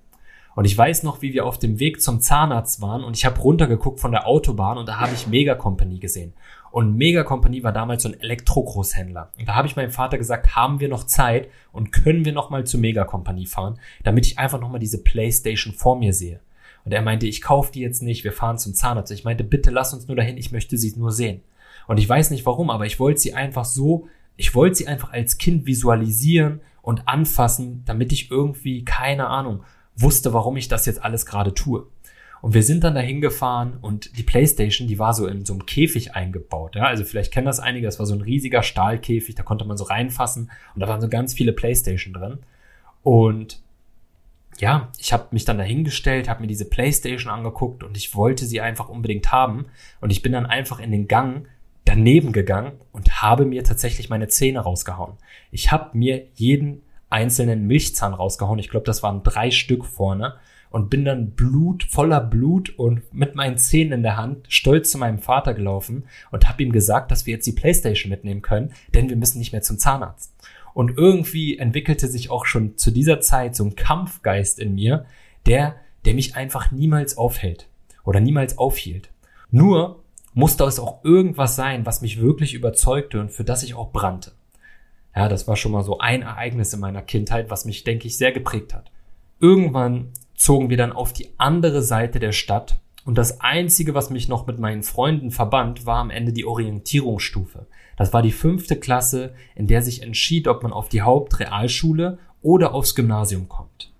Und 0.55 0.65
ich 0.65 0.77
weiß 0.77 1.03
noch, 1.03 1.21
wie 1.21 1.33
wir 1.33 1.45
auf 1.45 1.59
dem 1.59 1.79
Weg 1.79 2.01
zum 2.01 2.21
Zahnarzt 2.21 2.81
waren 2.81 3.03
und 3.03 3.17
ich 3.17 3.25
habe 3.25 3.39
runtergeguckt 3.39 3.99
von 3.99 4.11
der 4.11 4.25
Autobahn 4.25 4.77
und 4.77 4.87
da 4.87 4.99
habe 4.99 5.13
ich 5.13 5.27
Mega 5.27 5.53
Company 5.53 5.99
gesehen. 5.99 6.33
Und 6.71 6.95
Mega 6.95 7.23
Company 7.23 7.63
war 7.63 7.71
damals 7.71 8.03
so 8.03 8.09
ein 8.09 8.19
Elektrogroßhändler. 8.19 9.31
Und 9.37 9.47
da 9.47 9.55
habe 9.55 9.67
ich 9.67 9.75
meinem 9.75 9.91
Vater 9.91 10.17
gesagt, 10.17 10.55
haben 10.55 10.79
wir 10.79 10.89
noch 10.89 11.05
Zeit 11.05 11.49
und 11.71 11.91
können 11.91 12.25
wir 12.25 12.33
noch 12.33 12.49
mal 12.49 12.65
zu 12.65 12.77
Mega 12.77 13.03
Company 13.03 13.45
fahren, 13.45 13.79
damit 14.03 14.25
ich 14.25 14.39
einfach 14.39 14.59
noch 14.59 14.69
mal 14.69 14.79
diese 14.79 15.03
PlayStation 15.03 15.73
vor 15.73 15.97
mir 15.97 16.13
sehe. 16.13 16.39
Und 16.85 16.93
er 16.93 17.01
meinte, 17.01 17.27
ich 17.27 17.41
kaufe 17.41 17.71
die 17.71 17.81
jetzt 17.81 18.01
nicht, 18.01 18.23
wir 18.23 18.31
fahren 18.31 18.57
zum 18.57 18.73
Zahnarzt. 18.73 19.11
Ich 19.11 19.23
meinte, 19.23 19.43
bitte 19.43 19.71
lass 19.71 19.93
uns 19.93 20.07
nur 20.07 20.15
dahin, 20.15 20.37
ich 20.37 20.51
möchte 20.51 20.77
sie 20.77 20.93
nur 20.97 21.11
sehen. 21.11 21.41
Und 21.87 21.97
ich 21.97 22.07
weiß 22.07 22.29
nicht 22.31 22.45
warum, 22.45 22.69
aber 22.69 22.85
ich 22.85 22.99
wollte 22.99 23.19
sie 23.19 23.33
einfach 23.33 23.65
so, 23.65 24.07
ich 24.37 24.53
wollte 24.53 24.75
sie 24.75 24.87
einfach 24.87 25.11
als 25.11 25.37
Kind 25.37 25.65
visualisieren 25.65 26.61
und 26.81 27.07
anfassen, 27.07 27.83
damit 27.85 28.11
ich 28.11 28.31
irgendwie, 28.31 28.85
keine 28.85 29.27
Ahnung, 29.27 29.63
wusste, 29.95 30.33
warum 30.33 30.57
ich 30.57 30.67
das 30.67 30.85
jetzt 30.85 31.03
alles 31.03 31.25
gerade 31.25 31.53
tue. 31.53 31.87
Und 32.41 32.53
wir 32.53 32.63
sind 32.63 32.83
dann 32.83 32.93
dahin 32.95 33.21
gefahren 33.21 33.77
und 33.81 34.17
die 34.17 34.23
Playstation, 34.23 34.87
die 34.87 34.99
war 34.99 35.13
so 35.13 35.25
in 35.25 35.45
so 35.45 35.53
einem 35.53 35.65
Käfig 35.65 36.13
eingebaut. 36.15 36.75
Ja? 36.75 36.83
Also 36.83 37.03
vielleicht 37.03 37.33
kennen 37.33 37.47
das 37.47 37.59
einige, 37.59 37.87
das 37.87 37.97
war 37.97 38.05
so 38.05 38.13
ein 38.13 38.21
riesiger 38.21 38.61
Stahlkäfig, 38.61 39.35
da 39.35 39.43
konnte 39.43 39.65
man 39.65 39.77
so 39.77 39.85
reinfassen 39.85 40.51
und 40.75 40.79
da 40.79 40.87
waren 40.87 41.01
so 41.01 41.09
ganz 41.09 41.33
viele 41.33 41.53
Playstation 41.53 42.13
drin. 42.13 42.39
Und 43.01 43.61
ja, 44.59 44.91
ich 44.99 45.11
habe 45.11 45.27
mich 45.31 45.45
dann 45.45 45.57
dahingestellt, 45.57 46.29
habe 46.29 46.41
mir 46.41 46.47
diese 46.47 46.69
Playstation 46.69 47.31
angeguckt 47.31 47.83
und 47.83 47.97
ich 47.97 48.15
wollte 48.15 48.45
sie 48.45 48.61
einfach 48.61 48.89
unbedingt 48.89 49.31
haben. 49.31 49.65
Und 49.99 50.11
ich 50.11 50.21
bin 50.21 50.31
dann 50.31 50.45
einfach 50.45 50.79
in 50.79 50.91
den 50.91 51.07
Gang 51.07 51.47
daneben 51.83 52.31
gegangen 52.31 52.73
und 52.91 53.21
habe 53.21 53.45
mir 53.45 53.63
tatsächlich 53.63 54.09
meine 54.09 54.27
Zähne 54.27 54.59
rausgehauen. 54.59 55.13
Ich 55.51 55.71
habe 55.71 55.97
mir 55.97 56.27
jeden 56.35 56.81
einzelnen 57.09 57.67
Milchzahn 57.67 58.13
rausgehauen. 58.13 58.59
Ich 58.59 58.69
glaube, 58.69 58.85
das 58.85 59.03
waren 59.03 59.23
drei 59.23 59.51
Stück 59.51 59.85
vorne 59.85 60.35
und 60.69 60.89
bin 60.89 61.05
dann 61.05 61.31
Blut, 61.31 61.83
voller 61.83 62.19
Blut 62.19 62.77
und 62.77 63.01
mit 63.13 63.35
meinen 63.35 63.57
Zähnen 63.57 63.93
in 63.93 64.03
der 64.03 64.17
Hand 64.17 64.47
stolz 64.49 64.91
zu 64.91 64.97
meinem 64.97 65.19
Vater 65.19 65.53
gelaufen 65.53 66.03
und 66.31 66.49
habe 66.49 66.63
ihm 66.63 66.71
gesagt, 66.71 67.11
dass 67.11 67.25
wir 67.25 67.35
jetzt 67.35 67.47
die 67.47 67.53
Playstation 67.53 68.09
mitnehmen 68.09 68.41
können, 68.41 68.73
denn 68.93 69.09
wir 69.09 69.15
müssen 69.15 69.39
nicht 69.39 69.53
mehr 69.53 69.61
zum 69.61 69.77
Zahnarzt. 69.77 70.33
Und 70.73 70.97
irgendwie 70.97 71.57
entwickelte 71.57 72.09
sich 72.09 72.29
auch 72.29 72.45
schon 72.45 72.77
zu 72.77 72.91
dieser 72.91 73.21
Zeit 73.21 73.55
so 73.55 73.63
ein 73.63 73.75
Kampfgeist 73.75 74.59
in 74.59 74.75
mir, 74.75 75.05
der, 75.45 75.77
der 76.03 76.13
mich 76.13 76.35
einfach 76.35 76.71
niemals 76.71 77.17
aufhält 77.17 77.69
oder 78.03 78.19
niemals 78.19 78.57
aufhielt. 78.57 79.09
Nur 79.51 80.03
musste 80.33 80.65
es 80.65 80.79
auch 80.79 81.05
irgendwas 81.05 81.55
sein, 81.55 81.85
was 81.85 82.01
mich 82.01 82.19
wirklich 82.19 82.53
überzeugte 82.53 83.21
und 83.21 83.31
für 83.31 83.45
das 83.45 83.63
ich 83.63 83.75
auch 83.75 83.93
brannte. 83.93 84.33
Ja, 85.15 85.29
das 85.29 85.47
war 85.47 85.55
schon 85.55 85.71
mal 85.71 85.83
so 85.83 85.99
ein 85.99 86.23
Ereignis 86.23 86.73
in 86.73 86.81
meiner 86.81 87.01
Kindheit, 87.01 87.49
was 87.49 87.65
mich, 87.65 87.83
denke 87.83 88.07
ich, 88.07 88.17
sehr 88.17 88.31
geprägt 88.31 88.73
hat. 88.73 88.91
Irgendwann 89.39 90.09
zogen 90.35 90.69
wir 90.69 90.77
dann 90.77 90.91
auf 90.91 91.13
die 91.13 91.29
andere 91.37 91.81
Seite 91.81 92.19
der 92.19 92.33
Stadt 92.33 92.79
und 93.05 93.17
das 93.17 93.39
einzige, 93.39 93.93
was 93.93 94.09
mich 94.09 94.27
noch 94.27 94.47
mit 94.47 94.59
meinen 94.59 94.83
Freunden 94.83 95.31
verband, 95.31 95.85
war 95.85 95.97
am 95.97 96.09
Ende 96.09 96.33
die 96.33 96.45
Orientierungsstufe. 96.45 97.67
Das 97.97 98.11
war 98.11 98.21
die 98.21 98.31
fünfte 98.31 98.77
Klasse, 98.77 99.33
in 99.55 99.67
der 99.67 99.81
sich 99.81 100.01
entschied, 100.01 100.47
ob 100.47 100.63
man 100.63 100.73
auf 100.73 100.89
die 100.89 101.03
Hauptrealschule 101.03 102.17
oder 102.41 102.73
aufs 102.73 102.95
Gymnasium 102.95 103.47
kommt. 103.47 103.93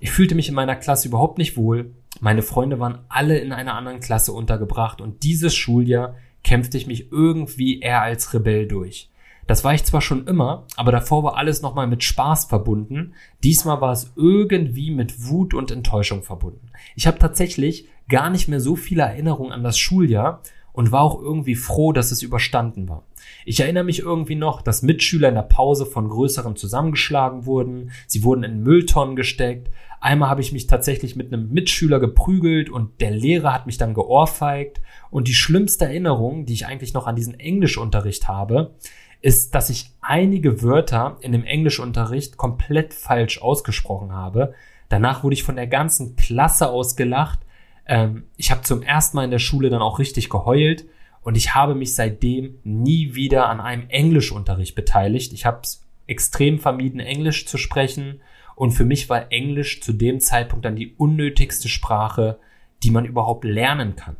Ich 0.00 0.10
fühlte 0.10 0.34
mich 0.34 0.48
in 0.48 0.54
meiner 0.54 0.76
Klasse 0.76 1.08
überhaupt 1.08 1.38
nicht 1.38 1.56
wohl. 1.56 1.92
Meine 2.20 2.42
Freunde 2.42 2.80
waren 2.80 2.98
alle 3.08 3.38
in 3.38 3.52
einer 3.52 3.74
anderen 3.74 4.00
Klasse 4.00 4.32
untergebracht 4.32 5.00
und 5.00 5.22
dieses 5.22 5.54
Schuljahr 5.54 6.16
kämpfte 6.42 6.76
ich 6.76 6.88
mich 6.88 7.12
irgendwie 7.12 7.80
eher 7.80 8.02
als 8.02 8.34
Rebell 8.34 8.66
durch. 8.66 9.08
Das 9.46 9.64
war 9.64 9.74
ich 9.74 9.84
zwar 9.84 10.00
schon 10.00 10.26
immer, 10.26 10.66
aber 10.76 10.92
davor 10.92 11.24
war 11.24 11.36
alles 11.36 11.62
nochmal 11.62 11.86
mit 11.86 12.04
Spaß 12.04 12.44
verbunden. 12.46 13.14
Diesmal 13.42 13.80
war 13.80 13.92
es 13.92 14.12
irgendwie 14.16 14.90
mit 14.90 15.28
Wut 15.28 15.52
und 15.54 15.70
Enttäuschung 15.70 16.22
verbunden. 16.22 16.70
Ich 16.94 17.06
habe 17.06 17.18
tatsächlich 17.18 17.88
gar 18.08 18.30
nicht 18.30 18.48
mehr 18.48 18.60
so 18.60 18.76
viele 18.76 19.02
Erinnerungen 19.02 19.52
an 19.52 19.64
das 19.64 19.78
Schuljahr 19.78 20.42
und 20.72 20.92
war 20.92 21.02
auch 21.02 21.20
irgendwie 21.20 21.54
froh, 21.54 21.92
dass 21.92 22.12
es 22.12 22.22
überstanden 22.22 22.88
war. 22.88 23.04
Ich 23.44 23.60
erinnere 23.60 23.84
mich 23.84 24.00
irgendwie 24.00 24.34
noch, 24.34 24.62
dass 24.62 24.82
Mitschüler 24.82 25.28
in 25.28 25.34
der 25.34 25.42
Pause 25.42 25.86
von 25.86 26.08
größeren 26.08 26.56
zusammengeschlagen 26.56 27.46
wurden, 27.46 27.90
sie 28.06 28.24
wurden 28.24 28.44
in 28.44 28.62
Mülltonnen 28.62 29.16
gesteckt. 29.16 29.70
Einmal 30.00 30.30
habe 30.30 30.40
ich 30.40 30.52
mich 30.52 30.66
tatsächlich 30.66 31.14
mit 31.14 31.32
einem 31.32 31.50
Mitschüler 31.50 32.00
geprügelt 32.00 32.70
und 32.70 33.00
der 33.00 33.12
Lehrer 33.12 33.52
hat 33.52 33.66
mich 33.66 33.78
dann 33.78 33.94
geohrfeigt. 33.94 34.80
Und 35.10 35.28
die 35.28 35.34
schlimmste 35.34 35.84
Erinnerung, 35.84 36.44
die 36.44 36.54
ich 36.54 36.66
eigentlich 36.66 36.94
noch 36.94 37.06
an 37.06 37.14
diesen 37.14 37.38
Englischunterricht 37.38 38.26
habe, 38.26 38.74
ist, 39.22 39.54
dass 39.54 39.70
ich 39.70 39.92
einige 40.00 40.62
Wörter 40.62 41.16
in 41.20 41.32
dem 41.32 41.44
Englischunterricht 41.44 42.36
komplett 42.36 42.92
falsch 42.92 43.40
ausgesprochen 43.40 44.12
habe. 44.12 44.52
Danach 44.88 45.22
wurde 45.22 45.34
ich 45.34 45.44
von 45.44 45.56
der 45.56 45.68
ganzen 45.68 46.16
Klasse 46.16 46.68
ausgelacht. 46.68 47.38
Ähm, 47.86 48.24
ich 48.36 48.50
habe 48.50 48.62
zum 48.62 48.82
ersten 48.82 49.16
Mal 49.16 49.24
in 49.24 49.30
der 49.30 49.38
Schule 49.38 49.70
dann 49.70 49.80
auch 49.80 50.00
richtig 50.00 50.28
geheult 50.28 50.84
und 51.22 51.36
ich 51.36 51.54
habe 51.54 51.76
mich 51.76 51.94
seitdem 51.94 52.58
nie 52.64 53.14
wieder 53.14 53.48
an 53.48 53.60
einem 53.60 53.88
Englischunterricht 53.88 54.74
beteiligt. 54.74 55.32
Ich 55.32 55.46
habe 55.46 55.60
es 55.62 55.86
extrem 56.08 56.58
vermieden, 56.58 56.98
Englisch 56.98 57.46
zu 57.46 57.58
sprechen 57.58 58.20
und 58.56 58.72
für 58.72 58.84
mich 58.84 59.08
war 59.08 59.30
Englisch 59.30 59.80
zu 59.80 59.92
dem 59.92 60.18
Zeitpunkt 60.18 60.64
dann 60.64 60.76
die 60.76 60.94
unnötigste 60.96 61.68
Sprache, 61.68 62.38
die 62.82 62.90
man 62.90 63.04
überhaupt 63.04 63.44
lernen 63.44 63.94
kann. 63.94 64.16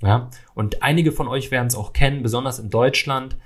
Ja? 0.00 0.30
Und 0.54 0.82
einige 0.82 1.12
von 1.12 1.28
euch 1.28 1.50
werden 1.50 1.66
es 1.66 1.76
auch 1.76 1.92
kennen, 1.92 2.22
besonders 2.22 2.58
in 2.58 2.70
Deutschland 2.70 3.36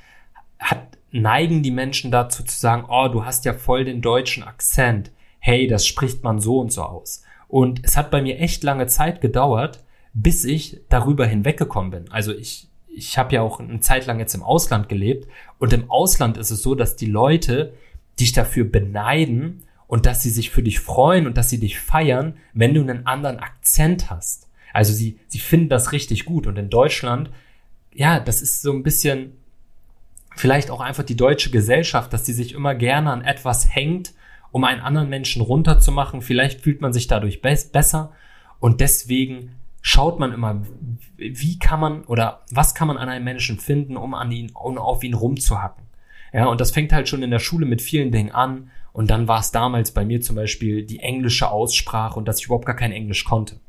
hat 0.60 0.98
neigen 1.12 1.62
die 1.62 1.70
Menschen 1.70 2.10
dazu 2.10 2.42
zu 2.44 2.58
sagen, 2.58 2.84
oh, 2.88 3.08
du 3.08 3.24
hast 3.24 3.44
ja 3.44 3.52
voll 3.52 3.84
den 3.84 4.00
deutschen 4.00 4.42
Akzent. 4.42 5.10
Hey, 5.38 5.66
das 5.66 5.86
spricht 5.86 6.22
man 6.22 6.40
so 6.40 6.60
und 6.60 6.72
so 6.72 6.82
aus. 6.82 7.22
Und 7.48 7.84
es 7.84 7.96
hat 7.96 8.10
bei 8.10 8.22
mir 8.22 8.38
echt 8.38 8.62
lange 8.62 8.86
Zeit 8.86 9.20
gedauert, 9.20 9.82
bis 10.12 10.44
ich 10.44 10.80
darüber 10.88 11.26
hinweggekommen 11.26 11.90
bin. 11.90 12.10
Also 12.10 12.32
ich, 12.32 12.68
ich 12.88 13.18
habe 13.18 13.34
ja 13.34 13.42
auch 13.42 13.60
eine 13.60 13.80
Zeit 13.80 14.06
lang 14.06 14.18
jetzt 14.18 14.34
im 14.34 14.42
Ausland 14.42 14.88
gelebt 14.88 15.28
und 15.58 15.72
im 15.72 15.90
Ausland 15.90 16.36
ist 16.36 16.50
es 16.50 16.62
so, 16.62 16.74
dass 16.74 16.96
die 16.96 17.06
Leute 17.06 17.74
dich 18.18 18.32
dafür 18.32 18.64
beneiden 18.64 19.62
und 19.86 20.06
dass 20.06 20.22
sie 20.22 20.30
sich 20.30 20.50
für 20.50 20.62
dich 20.62 20.78
freuen 20.78 21.26
und 21.26 21.36
dass 21.36 21.50
sie 21.50 21.58
dich 21.58 21.80
feiern, 21.80 22.36
wenn 22.52 22.74
du 22.74 22.80
einen 22.80 23.06
anderen 23.06 23.38
Akzent 23.38 24.10
hast. 24.10 24.48
Also 24.72 24.92
sie, 24.92 25.18
sie 25.26 25.40
finden 25.40 25.68
das 25.68 25.92
richtig 25.92 26.24
gut 26.24 26.46
und 26.46 26.56
in 26.56 26.70
Deutschland, 26.70 27.30
ja, 27.92 28.20
das 28.20 28.42
ist 28.42 28.62
so 28.62 28.72
ein 28.72 28.84
bisschen 28.84 29.32
vielleicht 30.40 30.70
auch 30.70 30.80
einfach 30.80 31.04
die 31.04 31.16
deutsche 31.16 31.50
Gesellschaft, 31.50 32.12
dass 32.12 32.24
die 32.24 32.32
sich 32.32 32.54
immer 32.54 32.74
gerne 32.74 33.12
an 33.12 33.22
etwas 33.22 33.72
hängt, 33.72 34.14
um 34.50 34.64
einen 34.64 34.80
anderen 34.80 35.08
Menschen 35.08 35.42
runterzumachen. 35.42 36.22
Vielleicht 36.22 36.62
fühlt 36.62 36.80
man 36.80 36.92
sich 36.92 37.06
dadurch 37.06 37.40
be 37.42 37.56
besser 37.72 38.12
und 38.58 38.80
deswegen 38.80 39.56
schaut 39.82 40.18
man 40.18 40.32
immer, 40.32 40.62
wie 41.16 41.58
kann 41.58 41.80
man 41.80 42.04
oder 42.04 42.42
was 42.50 42.74
kann 42.74 42.88
man 42.88 42.98
an 42.98 43.08
einem 43.08 43.24
Menschen 43.24 43.58
finden, 43.58 43.96
um 43.96 44.14
an 44.14 44.32
ihn, 44.32 44.50
um 44.52 44.78
auf 44.78 45.04
ihn 45.04 45.14
rumzuhacken. 45.14 45.84
Ja, 46.32 46.46
und 46.46 46.60
das 46.60 46.70
fängt 46.70 46.92
halt 46.92 47.08
schon 47.08 47.22
in 47.22 47.30
der 47.30 47.38
Schule 47.38 47.66
mit 47.66 47.82
vielen 47.82 48.12
Dingen 48.12 48.30
an. 48.30 48.70
Und 48.92 49.10
dann 49.10 49.28
war 49.28 49.40
es 49.40 49.52
damals 49.52 49.92
bei 49.92 50.04
mir 50.04 50.20
zum 50.20 50.36
Beispiel 50.36 50.84
die 50.84 51.00
englische 51.00 51.50
Aussprache 51.50 52.18
und 52.18 52.28
dass 52.28 52.40
ich 52.40 52.46
überhaupt 52.46 52.66
gar 52.66 52.76
kein 52.76 52.92
Englisch 52.92 53.24
konnte. 53.24 53.60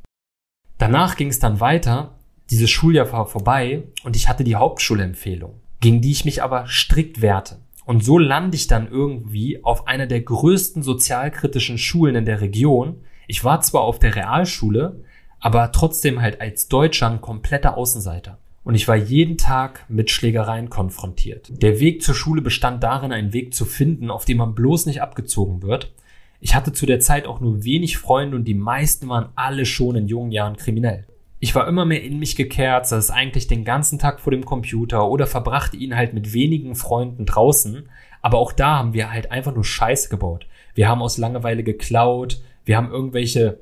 Danach 0.78 1.16
ging 1.16 1.30
es 1.30 1.40
dann 1.40 1.60
weiter. 1.60 2.20
Dieses 2.50 2.70
Schuljahr 2.70 3.12
war 3.12 3.25
vorbei 3.28 3.84
und 4.04 4.16
ich 4.16 4.30
hatte 4.30 4.44
die 4.44 4.56
Hauptschulempfehlung 4.56 5.61
gegen 5.81 6.01
die 6.01 6.11
ich 6.11 6.25
mich 6.25 6.41
aber 6.41 6.67
strikt 6.67 7.21
werte. 7.21 7.59
Und 7.85 8.05
so 8.05 8.17
lande 8.17 8.55
ich 8.55 8.67
dann 8.67 8.88
irgendwie 8.88 9.63
auf 9.63 9.88
einer 9.88 10.07
der 10.07 10.21
größten 10.21 10.83
sozialkritischen 10.83 11.77
Schulen 11.77 12.15
in 12.15 12.25
der 12.25 12.39
Region. 12.39 13.01
Ich 13.27 13.43
war 13.43 13.59
zwar 13.61 13.81
auf 13.81 14.00
der 14.00 14.15
Realschule, 14.15 15.03
aber 15.39 15.71
trotzdem 15.71 16.21
halt 16.21 16.39
als 16.39 16.67
Deutscher 16.67 17.09
ein 17.09 17.19
kompletter 17.19 17.75
Außenseiter. 17.77 18.38
Und 18.63 18.75
ich 18.75 18.88
war 18.88 18.95
jeden 18.95 19.38
Tag 19.38 19.85
mit 19.89 20.11
Schlägereien 20.11 20.69
konfrontiert. 20.69 21.51
Der 21.61 21.79
Weg 21.79 22.03
zur 22.03 22.13
Schule 22.13 22.43
bestand 22.43 22.83
darin, 22.83 23.11
einen 23.11 23.33
Weg 23.33 23.55
zu 23.55 23.65
finden, 23.65 24.11
auf 24.11 24.23
dem 24.23 24.38
man 24.38 24.53
bloß 24.53 24.85
nicht 24.85 25.01
abgezogen 25.01 25.63
wird. 25.63 25.91
Ich 26.39 26.53
hatte 26.53 26.71
zu 26.71 26.85
der 26.85 27.00
Zeit 27.00 27.25
auch 27.25 27.39
nur 27.39 27.63
wenig 27.63 27.97
Freunde 27.97 28.35
und 28.35 28.45
die 28.45 28.53
meisten 28.53 29.09
waren 29.09 29.29
alle 29.35 29.65
schon 29.65 29.95
in 29.95 30.07
jungen 30.07 30.31
Jahren 30.31 30.57
kriminell. 30.57 31.07
Ich 31.43 31.55
war 31.55 31.67
immer 31.67 31.86
mehr 31.86 32.03
in 32.03 32.19
mich 32.19 32.36
gekehrt, 32.36 32.86
saß 32.86 33.10
eigentlich 33.10 33.48
den 33.48 33.65
ganzen 33.65 33.98
Tag 33.98 34.19
vor 34.19 34.29
dem 34.29 34.45
Computer 34.45 35.10
oder 35.10 35.25
verbrachte 35.25 35.75
ihn 35.75 35.95
halt 35.95 36.13
mit 36.13 36.33
wenigen 36.33 36.75
Freunden 36.75 37.25
draußen. 37.25 37.89
Aber 38.21 38.38
auch 38.38 38.51
da 38.51 38.77
haben 38.77 38.93
wir 38.93 39.12
halt 39.12 39.31
einfach 39.31 39.51
nur 39.51 39.63
Scheiße 39.63 40.10
gebaut. 40.10 40.45
Wir 40.75 40.88
haben 40.88 41.01
aus 41.01 41.17
Langeweile 41.17 41.63
geklaut, 41.63 42.39
wir 42.63 42.77
haben 42.77 42.91
irgendwelche 42.91 43.60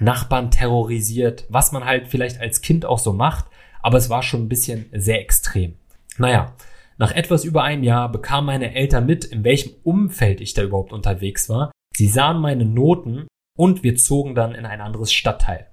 Nachbarn 0.00 0.50
terrorisiert, 0.50 1.44
was 1.50 1.72
man 1.72 1.84
halt 1.84 2.08
vielleicht 2.08 2.40
als 2.40 2.62
Kind 2.62 2.86
auch 2.86 2.98
so 2.98 3.12
macht, 3.12 3.44
aber 3.82 3.98
es 3.98 4.08
war 4.08 4.22
schon 4.22 4.44
ein 4.44 4.48
bisschen 4.48 4.86
sehr 4.94 5.20
extrem. 5.20 5.74
Naja, 6.16 6.54
nach 6.96 7.12
etwas 7.12 7.44
über 7.44 7.64
einem 7.64 7.82
Jahr 7.82 8.10
bekamen 8.10 8.46
meine 8.46 8.74
Eltern 8.74 9.04
mit, 9.04 9.26
in 9.26 9.44
welchem 9.44 9.72
Umfeld 9.82 10.40
ich 10.40 10.54
da 10.54 10.62
überhaupt 10.62 10.94
unterwegs 10.94 11.50
war. 11.50 11.70
Sie 11.94 12.08
sahen 12.08 12.40
meine 12.40 12.64
Noten 12.64 13.26
und 13.58 13.82
wir 13.82 13.94
zogen 13.96 14.34
dann 14.34 14.54
in 14.54 14.64
ein 14.64 14.80
anderes 14.80 15.12
Stadtteil. 15.12 15.66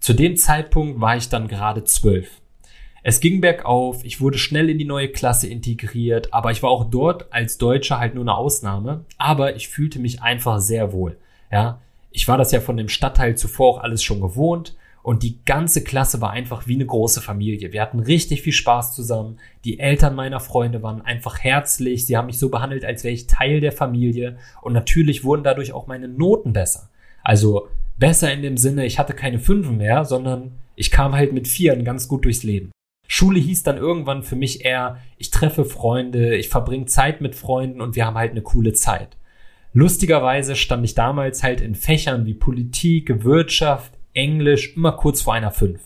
Zu 0.00 0.12
dem 0.12 0.36
Zeitpunkt 0.36 1.00
war 1.00 1.16
ich 1.16 1.28
dann 1.28 1.48
gerade 1.48 1.84
zwölf. 1.84 2.40
Es 3.02 3.20
ging 3.20 3.40
bergauf, 3.40 4.04
ich 4.04 4.20
wurde 4.20 4.38
schnell 4.38 4.70
in 4.70 4.78
die 4.78 4.86
neue 4.86 5.08
Klasse 5.08 5.46
integriert, 5.46 6.32
aber 6.32 6.52
ich 6.52 6.62
war 6.62 6.70
auch 6.70 6.90
dort 6.90 7.32
als 7.32 7.58
Deutscher 7.58 7.98
halt 7.98 8.14
nur 8.14 8.24
eine 8.24 8.34
Ausnahme, 8.34 9.04
aber 9.18 9.56
ich 9.56 9.68
fühlte 9.68 9.98
mich 9.98 10.22
einfach 10.22 10.58
sehr 10.58 10.92
wohl. 10.92 11.18
Ja, 11.52 11.80
ich 12.10 12.26
war 12.28 12.38
das 12.38 12.52
ja 12.52 12.60
von 12.60 12.78
dem 12.78 12.88
Stadtteil 12.88 13.36
zuvor 13.36 13.68
auch 13.70 13.82
alles 13.82 14.02
schon 14.02 14.20
gewohnt 14.20 14.74
und 15.04 15.22
die 15.22 15.44
ganze 15.44 15.84
Klasse 15.84 16.22
war 16.22 16.30
einfach 16.30 16.66
wie 16.66 16.76
eine 16.76 16.86
große 16.86 17.20
Familie. 17.20 17.74
Wir 17.74 17.82
hatten 17.82 18.00
richtig 18.00 18.40
viel 18.40 18.54
Spaß 18.54 18.94
zusammen. 18.94 19.38
Die 19.66 19.78
Eltern 19.78 20.14
meiner 20.14 20.40
Freunde 20.40 20.82
waren 20.82 21.02
einfach 21.02 21.40
herzlich. 21.40 22.06
Sie 22.06 22.16
haben 22.16 22.24
mich 22.24 22.38
so 22.38 22.48
behandelt, 22.48 22.86
als 22.86 23.04
wäre 23.04 23.12
ich 23.12 23.26
Teil 23.26 23.60
der 23.60 23.72
Familie. 23.72 24.38
Und 24.62 24.72
natürlich 24.72 25.22
wurden 25.22 25.44
dadurch 25.44 25.74
auch 25.74 25.86
meine 25.86 26.08
Noten 26.08 26.54
besser. 26.54 26.88
Also 27.22 27.68
besser 27.98 28.32
in 28.32 28.42
dem 28.42 28.56
Sinne, 28.56 28.86
ich 28.86 28.98
hatte 28.98 29.14
keine 29.14 29.38
Fünfen 29.38 29.76
mehr, 29.76 30.04
sondern 30.04 30.52
ich 30.76 30.90
kam 30.90 31.14
halt 31.14 31.32
mit 31.32 31.48
Vieren 31.48 31.84
ganz 31.84 32.08
gut 32.08 32.24
durchs 32.24 32.42
Leben. 32.42 32.70
Schule 33.06 33.38
hieß 33.38 33.62
dann 33.62 33.76
irgendwann 33.76 34.22
für 34.22 34.36
mich 34.36 34.64
eher, 34.64 34.98
ich 35.18 35.30
treffe 35.30 35.64
Freunde, 35.64 36.36
ich 36.36 36.48
verbringe 36.48 36.86
Zeit 36.86 37.20
mit 37.20 37.34
Freunden 37.34 37.80
und 37.80 37.96
wir 37.96 38.06
haben 38.06 38.16
halt 38.16 38.32
eine 38.32 38.42
coole 38.42 38.72
Zeit. 38.72 39.16
Lustigerweise 39.72 40.56
stand 40.56 40.84
ich 40.84 40.94
damals 40.94 41.42
halt 41.42 41.60
in 41.60 41.74
Fächern 41.74 42.26
wie 42.26 42.34
Politik, 42.34 43.24
Wirtschaft, 43.24 43.92
Englisch 44.14 44.76
immer 44.76 44.92
kurz 44.92 45.20
vor 45.20 45.34
einer 45.34 45.50
5. 45.50 45.80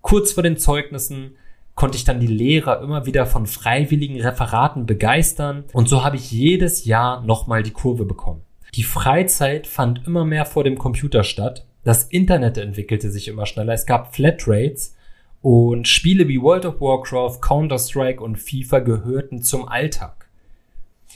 Kurz 0.00 0.32
vor 0.32 0.42
den 0.42 0.56
Zeugnissen 0.56 1.36
konnte 1.74 1.96
ich 1.96 2.04
dann 2.04 2.20
die 2.20 2.26
Lehrer 2.26 2.80
immer 2.82 3.06
wieder 3.06 3.26
von 3.26 3.46
freiwilligen 3.46 4.20
Referaten 4.20 4.86
begeistern 4.86 5.64
und 5.72 5.88
so 5.88 6.02
habe 6.02 6.16
ich 6.16 6.32
jedes 6.32 6.86
Jahr 6.86 7.22
nochmal 7.22 7.62
die 7.62 7.70
Kurve 7.70 8.04
bekommen. 8.04 8.42
Die 8.78 8.84
Freizeit 8.84 9.66
fand 9.66 10.06
immer 10.06 10.24
mehr 10.24 10.46
vor 10.46 10.62
dem 10.62 10.78
Computer 10.78 11.24
statt. 11.24 11.66
Das 11.82 12.04
Internet 12.04 12.58
entwickelte 12.58 13.10
sich 13.10 13.26
immer 13.26 13.44
schneller. 13.44 13.72
Es 13.72 13.86
gab 13.86 14.14
Flatrates 14.14 14.94
und 15.42 15.88
Spiele 15.88 16.28
wie 16.28 16.40
World 16.40 16.64
of 16.64 16.80
Warcraft, 16.80 17.40
Counter-Strike 17.40 18.22
und 18.22 18.36
FIFA 18.36 18.78
gehörten 18.78 19.42
zum 19.42 19.66
Alltag. 19.66 20.28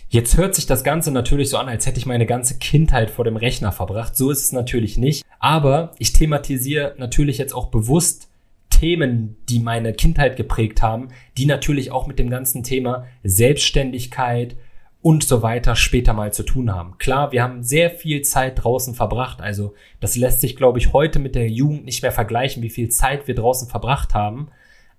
Jetzt 0.09 0.37
hört 0.37 0.57
sich 0.57 0.67
das 0.67 0.83
Ganze 0.83 1.13
natürlich 1.13 1.51
so 1.51 1.57
an, 1.57 1.69
als 1.69 1.87
hätte 1.87 2.01
ich 2.01 2.07
meine 2.07 2.27
ganze 2.27 2.59
Kindheit 2.59 3.11
vor 3.13 3.25
dem 3.25 3.37
Rechner 3.37 3.71
verbracht. 3.71 4.17
So 4.17 4.33
ist 4.33 4.43
es 4.43 4.51
natürlich 4.51 4.99
nicht. 4.99 5.25
Aber 5.39 5.93
ich 6.01 6.13
thematisiere 6.13 6.97
natürlich 6.99 7.39
jetzt 7.39 7.55
auch 7.55 7.67
bewusst 7.67 8.29
Themen, 8.71 9.37
die 9.49 9.61
meine 9.61 9.93
Kindheit 9.93 10.35
geprägt 10.35 10.83
haben, 10.83 11.11
die 11.39 11.47
natürlich 11.47 11.93
auch 11.93 12.09
mit 12.09 12.19
dem 12.19 12.29
ganzen 12.29 12.65
Thema 12.65 13.07
Selbstständigkeit 13.23 14.57
und 15.03 15.25
so 15.25 15.43
weiter 15.43 15.75
später 15.75 16.13
mal 16.13 16.33
zu 16.33 16.45
tun 16.45 16.73
haben. 16.73 16.97
Klar, 16.99 17.33
wir 17.33 17.43
haben 17.43 17.65
sehr 17.65 17.91
viel 17.91 18.23
Zeit 18.23 18.63
draußen 18.63 18.95
verbracht. 18.95 19.41
Also 19.41 19.75
das 20.01 20.17
lässt 20.17 20.41
sich, 20.41 20.57
glaube 20.57 20.79
ich, 20.79 20.93
heute 20.93 21.19
mit 21.19 21.35
der 21.35 21.49
Jugend 21.49 21.85
nicht 21.85 22.03
mehr 22.03 22.13
vergleichen, 22.13 22.63
wie 22.63 22.71
viel 22.71 22.89
Zeit 22.89 23.27
wir 23.27 23.35
draußen 23.35 23.69
verbracht 23.69 24.15
haben. 24.15 24.49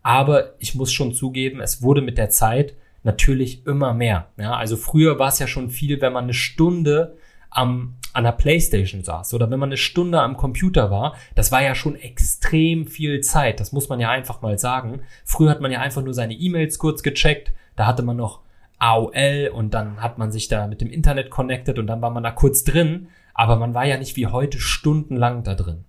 Aber 0.02 0.56
ich 0.60 0.76
muss 0.76 0.92
schon 0.92 1.14
zugeben, 1.14 1.62
es 1.62 1.82
wurde 1.82 2.02
mit 2.02 2.18
der 2.18 2.30
Zeit 2.30 2.76
natürlich 3.04 3.66
immer 3.66 3.94
mehr. 3.94 4.28
Ja, 4.38 4.56
also 4.56 4.76
früher 4.76 5.20
war 5.20 5.30
es 5.30 5.40
ja 5.40 5.48
schon 5.48 5.70
viel, 5.70 6.02
wenn 6.02 6.14
man 6.14 6.26
eine 6.26 6.34
Stunde 6.34 7.18
am, 7.50 7.96
an 8.12 8.26
der 8.26 8.32
Playstation 8.34 9.04
saß 9.04 9.34
oder 9.34 9.50
wenn 9.50 9.60
man 9.60 9.70
eine 9.70 9.78
Stunde 9.78 10.20
am 10.20 10.36
Computer 10.36 10.92
war, 10.92 11.16
das 11.36 11.52
war 11.54 11.64
ja 11.64 11.76
schon 11.76 11.96
extrem 11.96 12.88
viel 12.88 13.22
Zeit. 13.22 13.62
Das 13.62 13.72
muss 13.72 13.88
man 13.88 14.02
ja 14.02 14.10
einfach 14.10 14.42
mal 14.42 14.60
sagen. 14.60 15.02
Früher 15.24 15.50
hat 15.50 15.62
man 15.62 15.72
ja 15.72 15.80
einfach 15.80 16.04
nur 16.04 16.14
seine 16.14 16.34
E-Mails 16.34 16.78
kurz 16.78 17.04
gecheckt. 17.04 17.54
Da 17.78 17.86
hatte 17.86 18.04
man 18.04 18.18
noch 18.18 18.43
AOL 18.84 19.50
und 19.54 19.74
dann 19.74 20.02
hat 20.02 20.18
man 20.18 20.32
sich 20.32 20.50
da 20.50 20.68
mit 20.68 20.82
dem 20.82 20.90
Internet 20.90 21.30
connected 21.30 21.80
und 21.80 21.88
dann 21.88 22.02
war 22.02 22.10
man 22.10 22.24
da 22.24 22.32
kurz 22.32 22.66
drin. 22.66 23.08
Aber 23.34 23.56
man 23.56 23.74
war 23.74 23.86
ja 23.86 23.98
nicht 23.98 24.18
wie 24.18 24.28
heute 24.28 24.60
stundenlang 24.60 25.44
da 25.44 25.56
drin. 25.56 25.86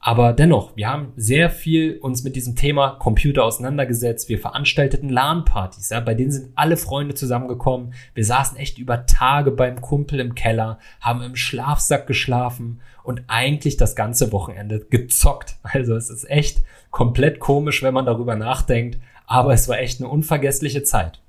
Aber 0.00 0.32
dennoch, 0.32 0.76
wir 0.76 0.88
haben 0.88 1.12
sehr 1.16 1.50
viel 1.50 1.98
uns 1.98 2.22
mit 2.24 2.36
diesem 2.36 2.54
Thema 2.54 2.96
Computer 2.98 3.44
auseinandergesetzt. 3.44 4.28
Wir 4.28 4.38
veranstalteten 4.38 5.08
LAN-Partys, 5.08 5.90
ja, 5.90 6.00
bei 6.00 6.14
denen 6.14 6.32
sind 6.32 6.52
alle 6.56 6.76
Freunde 6.76 7.14
zusammengekommen. 7.14 7.94
Wir 8.14 8.24
saßen 8.24 8.56
echt 8.58 8.78
über 8.78 9.06
Tage 9.06 9.52
beim 9.52 9.80
Kumpel 9.80 10.20
im 10.20 10.34
Keller, 10.34 10.78
haben 11.00 11.22
im 11.22 11.36
Schlafsack 11.36 12.06
geschlafen 12.06 12.80
und 13.04 13.22
eigentlich 13.28 13.76
das 13.76 13.94
ganze 13.94 14.32
Wochenende 14.32 14.80
gezockt. 14.90 15.56
Also 15.62 15.94
es 15.94 16.10
ist 16.10 16.28
echt 16.28 16.62
komplett 16.90 17.38
komisch, 17.38 17.82
wenn 17.82 17.94
man 17.94 18.06
darüber 18.06 18.34
nachdenkt, 18.34 18.98
aber 19.26 19.54
es 19.54 19.68
war 19.68 19.78
echt 19.78 20.00
eine 20.00 20.08
unvergessliche 20.08 20.82
Zeit 20.82 21.20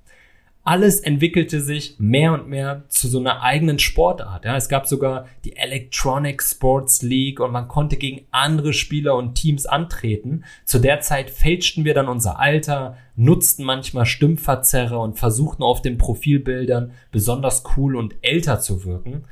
alles 0.68 1.00
entwickelte 1.00 1.62
sich 1.62 1.96
mehr 1.98 2.34
und 2.34 2.50
mehr 2.50 2.84
zu 2.90 3.08
so 3.08 3.20
einer 3.20 3.42
eigenen 3.42 3.80
Sportart. 3.80 4.44
Ja, 4.44 4.58
es 4.58 4.68
gab 4.68 4.86
sogar 4.86 5.28
die 5.46 5.56
Electronic 5.56 6.44
Sports 6.44 7.02
League 7.02 7.40
und 7.40 7.54
man 7.54 7.70
konnte 7.70 7.96
gegen 7.96 8.28
andere 8.32 8.74
Spieler 8.74 9.16
und 9.16 9.36
Teams 9.36 9.66
antreten. 9.66 10.44
Zu 10.66 10.80
der 10.80 11.00
Zeit 11.00 11.30
fälschten 11.30 11.86
wir 11.86 11.94
dann 11.94 12.10
unser 12.10 12.38
Alter, 12.40 12.98
nutzten 13.16 13.64
manchmal 13.64 14.06
Stimmverzerrer 14.06 15.00
und 15.00 15.18
versuchten 15.18 15.64
auf 15.64 15.82
den 15.82 15.98
Profilbildern 15.98 16.92
besonders 17.14 17.64
cool 17.78 17.96
und 17.96 18.16
älter 18.22 18.60
zu 18.60 18.84
wirken. 18.84 19.24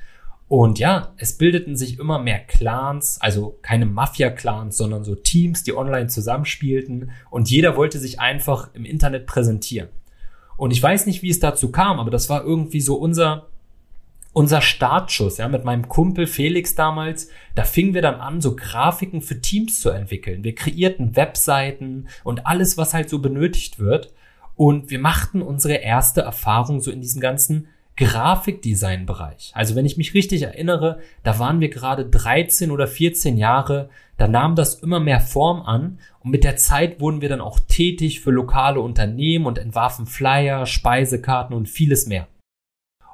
Und 0.48 0.80
ja, 0.80 1.13
es 1.17 1.38
bildeten 1.38 1.76
sich 1.76 2.00
immer 2.00 2.17
mehr 2.17 2.39
Clans, 2.39 3.19
also 3.19 3.60
keine 3.62 3.86
Mafia-Clans, 3.86 4.78
sondern 4.78 5.04
so 5.04 5.15
Teams, 5.15 5.63
die 5.63 5.76
online 5.76 6.08
zusammenspielten 6.08 7.12
und 7.30 7.50
jeder 7.50 7.76
wollte 7.76 8.00
sich 8.00 8.21
einfach 8.21 8.69
im 8.74 8.86
Internet 8.86 9.26
präsentieren. 9.26 9.89
Und 10.57 10.71
ich 10.71 10.81
weiß 10.81 11.05
nicht, 11.05 11.21
wie 11.21 11.29
es 11.29 11.39
dazu 11.39 11.71
kam, 11.71 11.99
aber 11.99 12.11
das 12.11 12.29
war 12.29 12.43
irgendwie 12.43 12.81
so 12.81 12.95
unser, 12.95 13.47
unser 14.33 14.61
Startschuss, 14.61 15.37
ja, 15.37 15.47
mit 15.47 15.65
meinem 15.65 15.87
Kumpel 15.87 16.27
Felix 16.27 16.75
damals. 16.75 17.29
Da 17.55 17.63
fingen 17.63 17.93
wir 17.93 18.01
dann 18.01 18.15
an, 18.15 18.41
so 18.41 18.55
Grafiken 18.55 19.21
für 19.21 19.41
Teams 19.41 19.81
zu 19.81 19.89
entwickeln. 19.89 20.43
Wir 20.43 20.55
kreierten 20.55 21.15
Webseiten 21.15 22.07
und 22.23 22.45
alles, 22.45 22.77
was 22.77 22.93
halt 22.93 23.09
so 23.09 23.19
benötigt 23.19 23.79
wird. 23.79 24.13
Und 24.55 24.89
wir 24.89 24.99
machten 24.99 25.41
unsere 25.41 25.75
erste 25.75 26.21
Erfahrung 26.21 26.79
so 26.79 26.89
in 26.89 27.01
diesem 27.01 27.19
ganzen 27.19 27.67
Grafikdesign-Bereich. 27.97 29.51
Also 29.53 29.75
wenn 29.75 29.86
ich 29.86 29.97
mich 29.97 30.13
richtig 30.13 30.41
erinnere, 30.41 30.99
da 31.23 31.39
waren 31.39 31.60
wir 31.60 31.69
gerade 31.69 32.05
13 32.05 32.71
oder 32.71 32.88
14 32.88 33.38
Jahre, 33.38 33.89
da 34.17 34.27
nahm 34.27 34.55
das 34.55 34.75
immer 34.75 34.99
mehr 34.99 35.21
Form 35.21 35.62
an 35.62 35.99
und 36.19 36.31
mit 36.31 36.43
der 36.43 36.58
Zeit 36.58 36.99
wurden 36.99 37.21
wir 37.21 37.29
dann 37.29 37.41
auch 37.41 37.60
tätig 37.60 38.21
für 38.21 38.31
lokale 38.31 38.81
Unternehmen 38.81 39.45
und 39.45 39.58
entwarfen 39.58 40.05
Flyer, 40.05 40.65
Speisekarten 40.65 41.55
und 41.55 41.69
vieles 41.69 42.08
mehr. 42.08 42.27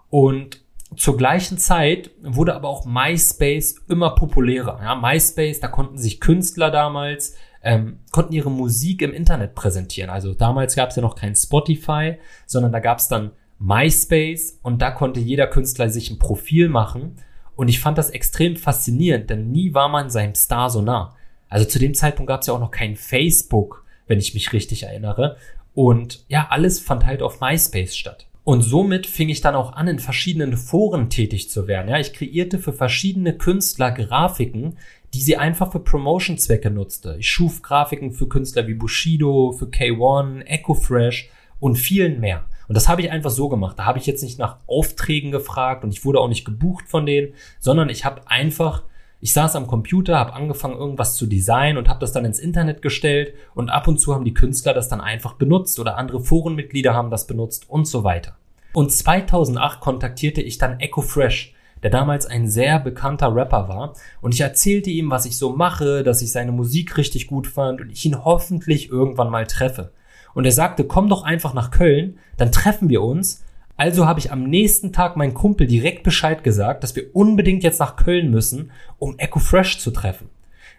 Und 0.10 0.62
zur 0.98 1.15
gleichen 1.15 1.58
Zeit 1.58 2.12
wurde 2.22 2.54
aber 2.54 2.67
auch 2.67 2.86
MySpace 2.86 3.76
immer 3.88 4.12
populärer. 4.12 4.80
Ja, 4.84 4.96
MySpace, 4.96 5.60
da 5.60 5.67
konnten 5.67 5.98
sich 5.98 6.20
Künstler 6.20 6.70
damals 6.70 7.38
ähm, 7.63 8.00
konnten 8.12 8.34
ihre 8.34 8.52
Musik 8.52 9.02
im 9.02 9.13
Internet 9.13 9.56
präsentieren. 9.56 10.10
Also 10.10 10.34
damals 10.34 10.76
gab 10.76 10.89
es 10.89 10.96
ja 10.96 11.02
noch 11.02 11.15
kein 11.15 11.36
Spotify, 11.36 12.17
sondern 12.46 12.72
da 12.72 12.80
gab 12.80 13.00
es 13.00 13.08
dann 13.08 13.32
MySpace 13.62 14.60
und 14.63 14.82
da 14.82 14.91
konnte 14.91 15.19
jeder 15.19 15.47
Künstler 15.47 15.89
sich 15.89 16.10
ein 16.10 16.19
Profil 16.19 16.67
machen. 16.67 17.15
Und 17.56 17.67
ich 17.67 17.80
fand 17.80 17.97
das 17.97 18.10
extrem 18.10 18.56
faszinierend, 18.56 19.30
denn 19.30 19.52
nie 19.52 19.74
war 19.74 19.88
man 19.88 20.10
seinem 20.10 20.36
Star 20.36 20.69
so 20.69 20.82
nah. 20.82 21.15
Also 21.47 21.65
zu 21.65 21.80
dem 21.80 21.93
Zeitpunkt 21.93 22.28
gab 22.28 22.41
es 22.41 22.47
ja 22.47 22.54
auch 22.54 22.60
noch 22.60 22.71
kein 22.71 22.95
Facebook, 22.95 23.86
wenn 24.08 24.19
ich 24.19 24.34
mich 24.34 24.52
richtig 24.54 24.84
erinnere. 24.84 25.38
Und 25.74 26.26
ja, 26.28 26.47
alles 26.50 26.80
fand 26.80 27.06
halt 27.06 27.21
auf 27.21 27.39
MySpace 27.39 27.95
statt. 27.95 28.28
Und 28.43 28.63
somit 28.63 29.06
fing 29.06 29.30
ich 29.30 29.41
dann 29.41 29.54
auch 29.54 29.74
an, 29.74 29.88
in 29.88 30.00
verschiedenen 30.00 30.58
Foren 30.58 31.10
tätig 31.12 31.50
zu 31.52 31.67
werden. 31.67 31.89
Ja, 31.89 32.00
ich 32.00 32.13
kreierte 32.13 32.58
für 32.58 32.74
verschiedene 32.74 33.38
Künstler 33.38 33.91
Grafiken, 33.91 34.78
die 35.13 35.21
sie 35.21 35.38
einfach 35.38 35.71
für 35.71 35.80
Promotion-Zwecke 35.80 36.71
nutzte. 36.71 37.17
Ich 37.19 37.30
schuf 37.30 37.62
Grafiken 37.62 38.12
für 38.12 38.28
Künstler 38.28 38.67
wie 38.67 38.74
Bushido, 38.74 39.52
für 39.52 39.65
K1, 39.65 40.45
EchoFresh 40.45 41.30
und 41.60 41.76
vielen 41.76 42.19
mehr. 42.19 42.45
Und 42.67 42.76
das 42.76 42.88
habe 42.88 43.02
ich 43.02 43.12
einfach 43.12 43.30
so 43.30 43.50
gemacht. 43.50 43.78
Da 43.78 43.86
habe 43.86 44.00
ich 44.00 44.06
jetzt 44.06 44.24
nicht 44.24 44.39
nach 44.39 44.58
Aufträgen 44.67 45.32
gefragt 45.32 45.84
und 45.84 45.91
ich 45.91 46.06
wurde 46.06 46.19
auch 46.19 46.28
nicht 46.30 46.45
gebucht 46.45 46.86
von 46.88 47.06
denen, 47.06 47.34
sondern 47.60 47.89
ich 47.89 48.06
habe 48.06 48.21
einfach, 48.28 48.84
ich 49.19 49.34
saß 49.34 49.56
am 49.56 49.67
Computer, 49.67 50.17
habe 50.17 50.34
angefangen 50.34 50.78
irgendwas 50.78 51.15
zu 51.15 51.28
designen 51.28 51.78
und 51.78 51.89
habe 51.89 52.00
das 52.00 52.12
dann 52.12 52.26
ins 52.26 52.39
Internet 52.39 52.82
gestellt 52.82 53.34
und 53.56 53.69
ab 53.69 53.88
und 53.88 54.00
zu 54.00 54.13
haben 54.13 54.26
die 54.26 54.34
Künstler 54.34 54.74
das 54.74 54.89
dann 54.89 55.02
einfach 55.02 55.34
benutzt 55.34 55.80
oder 55.80 55.97
andere 55.97 56.21
Forenmitglieder 56.21 56.93
haben 56.93 57.12
das 57.12 57.28
benutzt 57.28 57.69
und 57.69 57.86
so 57.86 58.04
weiter. 58.04 58.38
Und 58.74 58.91
2008 58.91 59.80
kontaktierte 59.80 60.41
ich 60.41 60.58
dann 60.58 60.80
EchoFresh. 60.80 61.54
der 61.84 61.89
damals 61.89 62.28
ein 62.28 62.47
sehr 62.47 62.80
bekannter 62.80 63.36
Rapper 63.36 63.67
war. 63.67 63.93
Und 64.21 64.36
ich 64.36 64.41
erzählte 64.41 64.91
ihm, 64.91 65.10
was 65.10 65.26
ich 65.26 65.38
so 65.38 65.50
mache, 65.50 66.04
dass 66.04 66.21
ich 66.21 66.32
seine 66.32 66.52
Musik 66.52 66.95
richtig 66.97 67.26
gut 67.26 67.47
fand 67.47 67.82
und 67.82 67.91
ich 67.91 68.06
ihn 68.06 68.24
hoffentlich 68.24 68.89
irgendwann 68.89 69.32
mal 69.32 69.47
treffe. 69.47 69.91
Und 70.34 70.46
er 70.46 70.52
sagte, 70.52 70.84
komm 70.86 71.10
doch 71.10 71.24
einfach 71.24 71.54
nach 71.54 71.72
Köln, 71.72 72.17
dann 72.38 72.52
treffen 72.52 72.89
wir 72.89 73.02
uns. 73.02 73.44
Also 73.78 74.06
habe 74.06 74.20
ich 74.20 74.32
am 74.32 74.44
nächsten 74.44 74.94
Tag 74.94 75.17
meinen 75.17 75.34
Kumpel 75.34 75.67
direkt 75.67 76.04
Bescheid 76.04 76.44
gesagt, 76.44 76.84
dass 76.84 76.96
wir 76.96 77.15
unbedingt 77.15 77.63
jetzt 77.63 77.80
nach 77.80 77.96
Köln 77.96 78.30
müssen, 78.30 78.72
um 79.00 79.17
Echo 79.17 79.39
Fresh 79.39 79.80
zu 79.80 79.91
treffen. 79.91 80.30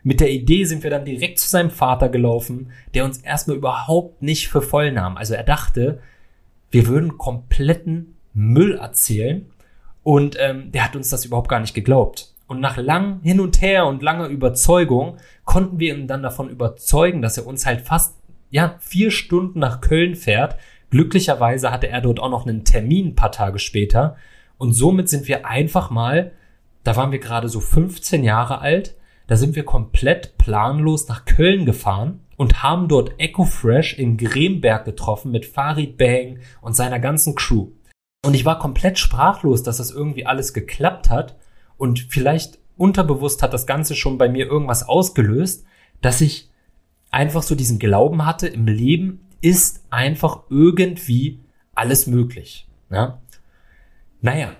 Mit 0.05 0.21
der 0.21 0.31
Idee 0.31 0.65
sind 0.65 0.83
wir 0.83 0.91
dann 0.91 1.05
direkt 1.05 1.39
zu 1.39 1.49
seinem 1.49 1.71
Vater 1.71 2.09
gelaufen, 2.09 2.71
der 2.95 3.05
uns 3.05 3.19
erstmal 3.19 3.57
überhaupt 3.57 4.23
nicht 4.23 4.49
für 4.49 4.63
voll 4.63 4.91
nahm. 4.93 5.17
Also 5.17 5.35
er 5.35 5.45
dachte, 5.45 6.01
wir 6.71 6.87
würden 6.87 7.19
kompletten 7.19 8.17
Müll 8.35 8.75
erzählen 8.75 9.47
und 10.03 10.37
ähm, 10.41 10.73
der 10.73 10.85
hat 10.85 10.97
uns 10.97 11.11
das 11.11 11.25
überhaupt 11.25 11.49
gar 11.49 11.61
nicht 11.61 11.75
geglaubt. 11.75 12.33
Und 12.49 12.61
nach 12.61 12.77
langem 12.77 13.21
Hin 13.23 13.41
und 13.41 13.63
Her 13.63 13.87
und 13.87 14.03
langer 14.03 14.27
Überzeugung 14.27 15.17
konnten 15.45 15.79
wir 15.79 15.95
ihn 15.95 16.09
dann 16.09 16.23
davon 16.23 16.51
überzeugen, 16.51 17.23
dass 17.23 17.39
er 17.39 17.47
uns 17.47 17.65
halt 17.65 17.83
fast 17.83 18.17
ja 18.53 18.77
vier 18.79 19.11
Stunden 19.11 19.59
nach 19.59 19.81
Köln 19.81 20.15
fährt. 20.15 20.57
Glücklicherweise 20.91 21.73
hatte 21.73 21.89
er 21.89 22.01
dort 22.01 22.21
auch 22.21 22.31
noch 22.31 22.47
einen 22.47 22.65
Termin 22.65 23.09
ein 23.09 23.15
paar 23.17 23.33
Tage 23.33 23.59
später. 23.59 24.17
Und 24.59 24.75
somit 24.75 25.09
sind 25.09 25.27
wir 25.27 25.47
einfach 25.47 25.91
mal, 25.91 26.33
da 26.85 26.95
waren 26.95 27.11
wir 27.11 27.19
gerade 27.19 27.49
so 27.49 27.59
15 27.59 28.23
Jahre 28.23 28.61
alt, 28.61 28.95
da 29.27 29.37
sind 29.37 29.57
wir 29.57 29.65
komplett 29.65 30.37
planlos 30.39 31.09
nach 31.09 31.25
Köln 31.25 31.65
gefahren 31.65 32.21
und 32.37 32.63
haben 32.63 32.89
dort 32.89 33.19
Echo 33.19 33.45
Fresh 33.45 33.99
in 33.99 34.19
Gremberg 34.19 34.85
getroffen 34.85 35.33
mit 35.33 35.47
Farid 35.47 35.97
Bang 35.97 36.41
und 36.61 36.77
seiner 36.77 37.01
ganzen 37.01 37.35
Crew. 37.35 37.69
Und 38.25 38.35
ich 38.35 38.45
war 38.45 38.59
komplett 38.59 38.99
sprachlos, 38.99 39.63
dass 39.63 39.79
das 39.79 39.91
irgendwie 39.91 40.27
alles 40.27 40.53
geklappt 40.53 41.09
hat 41.09 41.37
und 41.77 42.01
vielleicht 42.11 42.59
unterbewusst 42.77 43.43
hat 43.43 43.55
das 43.55 43.67
Ganze 43.67 43.95
schon 43.95 44.19
bei 44.19 44.29
mir 44.29 44.47
irgendwas 44.47 44.87
ausgelöst, 44.87 45.65
dass 46.03 46.21
ich 46.21 46.52
einfach 47.13 47.43
so 47.43 47.55
diesen 47.55 47.79
Glauben 47.79 48.27
hatte, 48.27 48.49
im 48.49 48.67
Leben 48.67 49.21
ist 49.41 49.85
einfach 49.91 50.45
irgendwie 50.51 51.41
alles 51.75 52.07
möglich. 52.07 52.67
Ja? 52.91 53.21
Naja, 54.21 54.53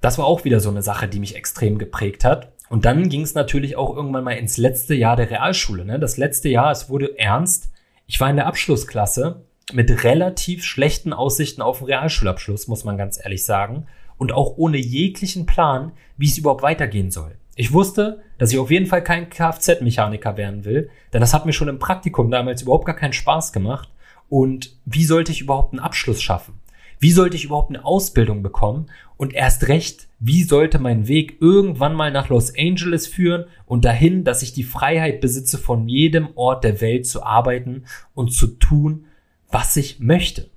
das 0.00 0.16
war 0.16 0.24
auch 0.24 0.44
wieder 0.44 0.60
so 0.60 0.70
eine 0.70 0.82
Sache, 0.82 1.08
die 1.08 1.20
mich 1.20 1.36
extrem 1.36 1.78
geprägt 1.78 2.24
hat. 2.24 2.52
Und 2.68 2.84
dann 2.84 3.08
ging 3.08 3.22
es 3.22 3.34
natürlich 3.34 3.76
auch 3.76 3.94
irgendwann 3.94 4.24
mal 4.24 4.32
ins 4.32 4.56
letzte 4.56 4.94
Jahr 4.94 5.16
der 5.16 5.30
Realschule. 5.30 5.84
Ne? 5.84 5.98
Das 5.98 6.16
letzte 6.16 6.48
Jahr, 6.48 6.70
es 6.70 6.88
wurde 6.88 7.18
ernst. 7.18 7.70
Ich 8.06 8.20
war 8.20 8.30
in 8.30 8.36
der 8.36 8.46
Abschlussklasse 8.46 9.44
mit 9.72 10.04
relativ 10.04 10.64
schlechten 10.64 11.12
Aussichten 11.12 11.62
auf 11.62 11.78
den 11.78 11.88
Realschulabschluss, 11.88 12.68
muss 12.68 12.84
man 12.84 12.96
ganz 12.96 13.18
ehrlich 13.22 13.44
sagen. 13.44 13.86
Und 14.16 14.32
auch 14.32 14.56
ohne 14.56 14.76
jeglichen 14.76 15.46
Plan, 15.46 15.92
wie 16.16 16.28
es 16.28 16.38
überhaupt 16.38 16.62
weitergehen 16.62 17.10
soll. 17.10 17.39
Ich 17.60 17.74
wusste, 17.74 18.22
dass 18.38 18.54
ich 18.54 18.58
auf 18.58 18.70
jeden 18.70 18.86
Fall 18.86 19.04
kein 19.04 19.28
Kfz-Mechaniker 19.28 20.38
werden 20.38 20.64
will, 20.64 20.88
denn 21.12 21.20
das 21.20 21.34
hat 21.34 21.44
mir 21.44 21.52
schon 21.52 21.68
im 21.68 21.78
Praktikum 21.78 22.30
damals 22.30 22.62
überhaupt 22.62 22.86
gar 22.86 22.96
keinen 22.96 23.12
Spaß 23.12 23.52
gemacht. 23.52 23.90
Und 24.30 24.78
wie 24.86 25.04
sollte 25.04 25.30
ich 25.30 25.42
überhaupt 25.42 25.74
einen 25.74 25.80
Abschluss 25.80 26.22
schaffen? 26.22 26.54
Wie 27.00 27.10
sollte 27.10 27.36
ich 27.36 27.44
überhaupt 27.44 27.68
eine 27.68 27.84
Ausbildung 27.84 28.42
bekommen? 28.42 28.86
Und 29.18 29.34
erst 29.34 29.68
recht, 29.68 30.08
wie 30.20 30.42
sollte 30.42 30.78
mein 30.78 31.06
Weg 31.06 31.36
irgendwann 31.42 31.92
mal 31.92 32.10
nach 32.10 32.30
Los 32.30 32.50
Angeles 32.58 33.06
führen 33.06 33.44
und 33.66 33.84
dahin, 33.84 34.24
dass 34.24 34.40
ich 34.40 34.54
die 34.54 34.64
Freiheit 34.64 35.20
besitze, 35.20 35.58
von 35.58 35.86
jedem 35.86 36.28
Ort 36.36 36.64
der 36.64 36.80
Welt 36.80 37.06
zu 37.06 37.22
arbeiten 37.22 37.84
und 38.14 38.32
zu 38.32 38.46
tun, 38.46 39.04
was 39.50 39.76
ich 39.76 40.00
möchte? 40.00 40.48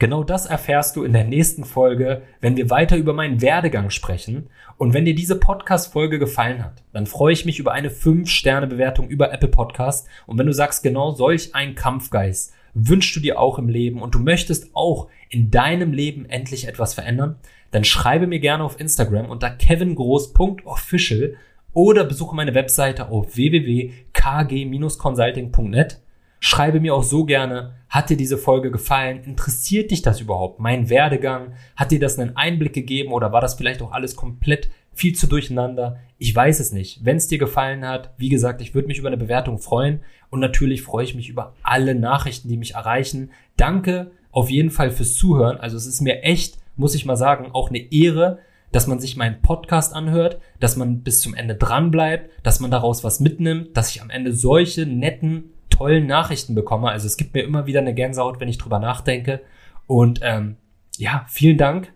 Genau 0.00 0.24
das 0.24 0.46
erfährst 0.46 0.96
du 0.96 1.04
in 1.04 1.12
der 1.12 1.22
nächsten 1.24 1.64
Folge, 1.66 2.22
wenn 2.40 2.56
wir 2.56 2.70
weiter 2.70 2.96
über 2.96 3.12
meinen 3.12 3.42
Werdegang 3.42 3.90
sprechen. 3.90 4.48
Und 4.78 4.94
wenn 4.94 5.04
dir 5.04 5.14
diese 5.14 5.38
Podcast-Folge 5.38 6.18
gefallen 6.18 6.64
hat, 6.64 6.82
dann 6.94 7.04
freue 7.04 7.34
ich 7.34 7.44
mich 7.44 7.58
über 7.58 7.72
eine 7.72 7.90
5-Sterne-Bewertung 7.90 9.10
über 9.10 9.30
Apple 9.30 9.50
Podcast. 9.50 10.08
Und 10.26 10.38
wenn 10.38 10.46
du 10.46 10.54
sagst, 10.54 10.82
genau 10.82 11.10
solch 11.10 11.54
ein 11.54 11.74
Kampfgeist 11.74 12.54
wünschst 12.72 13.14
du 13.14 13.20
dir 13.20 13.38
auch 13.38 13.58
im 13.58 13.68
Leben 13.68 14.00
und 14.00 14.14
du 14.14 14.20
möchtest 14.20 14.74
auch 14.74 15.08
in 15.28 15.50
deinem 15.50 15.92
Leben 15.92 16.24
endlich 16.24 16.66
etwas 16.66 16.94
verändern, 16.94 17.36
dann 17.70 17.84
schreibe 17.84 18.26
mir 18.26 18.40
gerne 18.40 18.64
auf 18.64 18.80
Instagram 18.80 19.28
unter 19.28 19.50
kevingroß.official 19.50 21.36
oder 21.74 22.04
besuche 22.04 22.34
meine 22.34 22.54
Webseite 22.54 23.10
auf 23.10 23.36
www.kg-consulting.net. 23.36 26.00
Schreibe 26.42 26.80
mir 26.80 26.94
auch 26.94 27.02
so 27.02 27.26
gerne, 27.26 27.74
hat 27.90 28.08
dir 28.08 28.16
diese 28.16 28.38
Folge 28.38 28.70
gefallen? 28.70 29.22
Interessiert 29.24 29.90
dich 29.90 30.00
das 30.00 30.20
überhaupt? 30.22 30.58
Mein 30.58 30.88
Werdegang? 30.88 31.52
Hat 31.76 31.90
dir 31.90 32.00
das 32.00 32.18
einen 32.18 32.34
Einblick 32.34 32.72
gegeben 32.72 33.12
oder 33.12 33.30
war 33.30 33.42
das 33.42 33.54
vielleicht 33.54 33.82
auch 33.82 33.92
alles 33.92 34.16
komplett 34.16 34.70
viel 34.94 35.14
zu 35.14 35.26
durcheinander? 35.26 35.98
Ich 36.16 36.34
weiß 36.34 36.60
es 36.60 36.72
nicht. 36.72 37.04
Wenn 37.04 37.18
es 37.18 37.28
dir 37.28 37.36
gefallen 37.36 37.86
hat, 37.86 38.14
wie 38.16 38.30
gesagt, 38.30 38.62
ich 38.62 38.74
würde 38.74 38.88
mich 38.88 38.98
über 38.98 39.08
eine 39.08 39.18
Bewertung 39.18 39.58
freuen 39.58 40.00
und 40.30 40.40
natürlich 40.40 40.82
freue 40.82 41.04
ich 41.04 41.14
mich 41.14 41.28
über 41.28 41.52
alle 41.62 41.94
Nachrichten, 41.94 42.48
die 42.48 42.56
mich 42.56 42.74
erreichen. 42.74 43.32
Danke 43.58 44.12
auf 44.30 44.48
jeden 44.48 44.70
Fall 44.70 44.90
fürs 44.90 45.16
Zuhören. 45.16 45.58
Also 45.58 45.76
es 45.76 45.84
ist 45.84 46.00
mir 46.00 46.22
echt, 46.22 46.56
muss 46.74 46.94
ich 46.94 47.04
mal 47.04 47.16
sagen, 47.16 47.50
auch 47.52 47.68
eine 47.68 47.92
Ehre, 47.92 48.38
dass 48.72 48.86
man 48.86 48.98
sich 48.98 49.14
meinen 49.14 49.42
Podcast 49.42 49.92
anhört, 49.94 50.40
dass 50.58 50.76
man 50.76 51.02
bis 51.02 51.20
zum 51.20 51.34
Ende 51.34 51.56
dran 51.56 51.90
bleibt, 51.90 52.30
dass 52.46 52.60
man 52.60 52.70
daraus 52.70 53.04
was 53.04 53.20
mitnimmt, 53.20 53.76
dass 53.76 53.90
ich 53.90 54.00
am 54.00 54.08
Ende 54.08 54.32
solche 54.32 54.86
netten 54.86 55.50
tollen 55.70 56.06
Nachrichten 56.06 56.54
bekomme. 56.54 56.90
Also 56.90 57.06
es 57.06 57.16
gibt 57.16 57.34
mir 57.34 57.42
immer 57.42 57.66
wieder 57.66 57.80
eine 57.80 57.94
Gänsehaut, 57.94 58.40
wenn 58.40 58.48
ich 58.48 58.58
drüber 58.58 58.78
nachdenke. 58.78 59.40
Und 59.86 60.20
ähm, 60.22 60.56
ja, 60.96 61.24
vielen 61.28 61.58
Dank. 61.58 61.92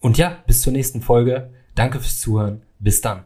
Und 0.00 0.18
ja, 0.18 0.38
bis 0.46 0.62
zur 0.62 0.72
nächsten 0.72 1.00
Folge. 1.00 1.50
Danke 1.74 2.00
fürs 2.00 2.20
Zuhören. 2.20 2.62
Bis 2.78 3.00
dann. 3.00 3.24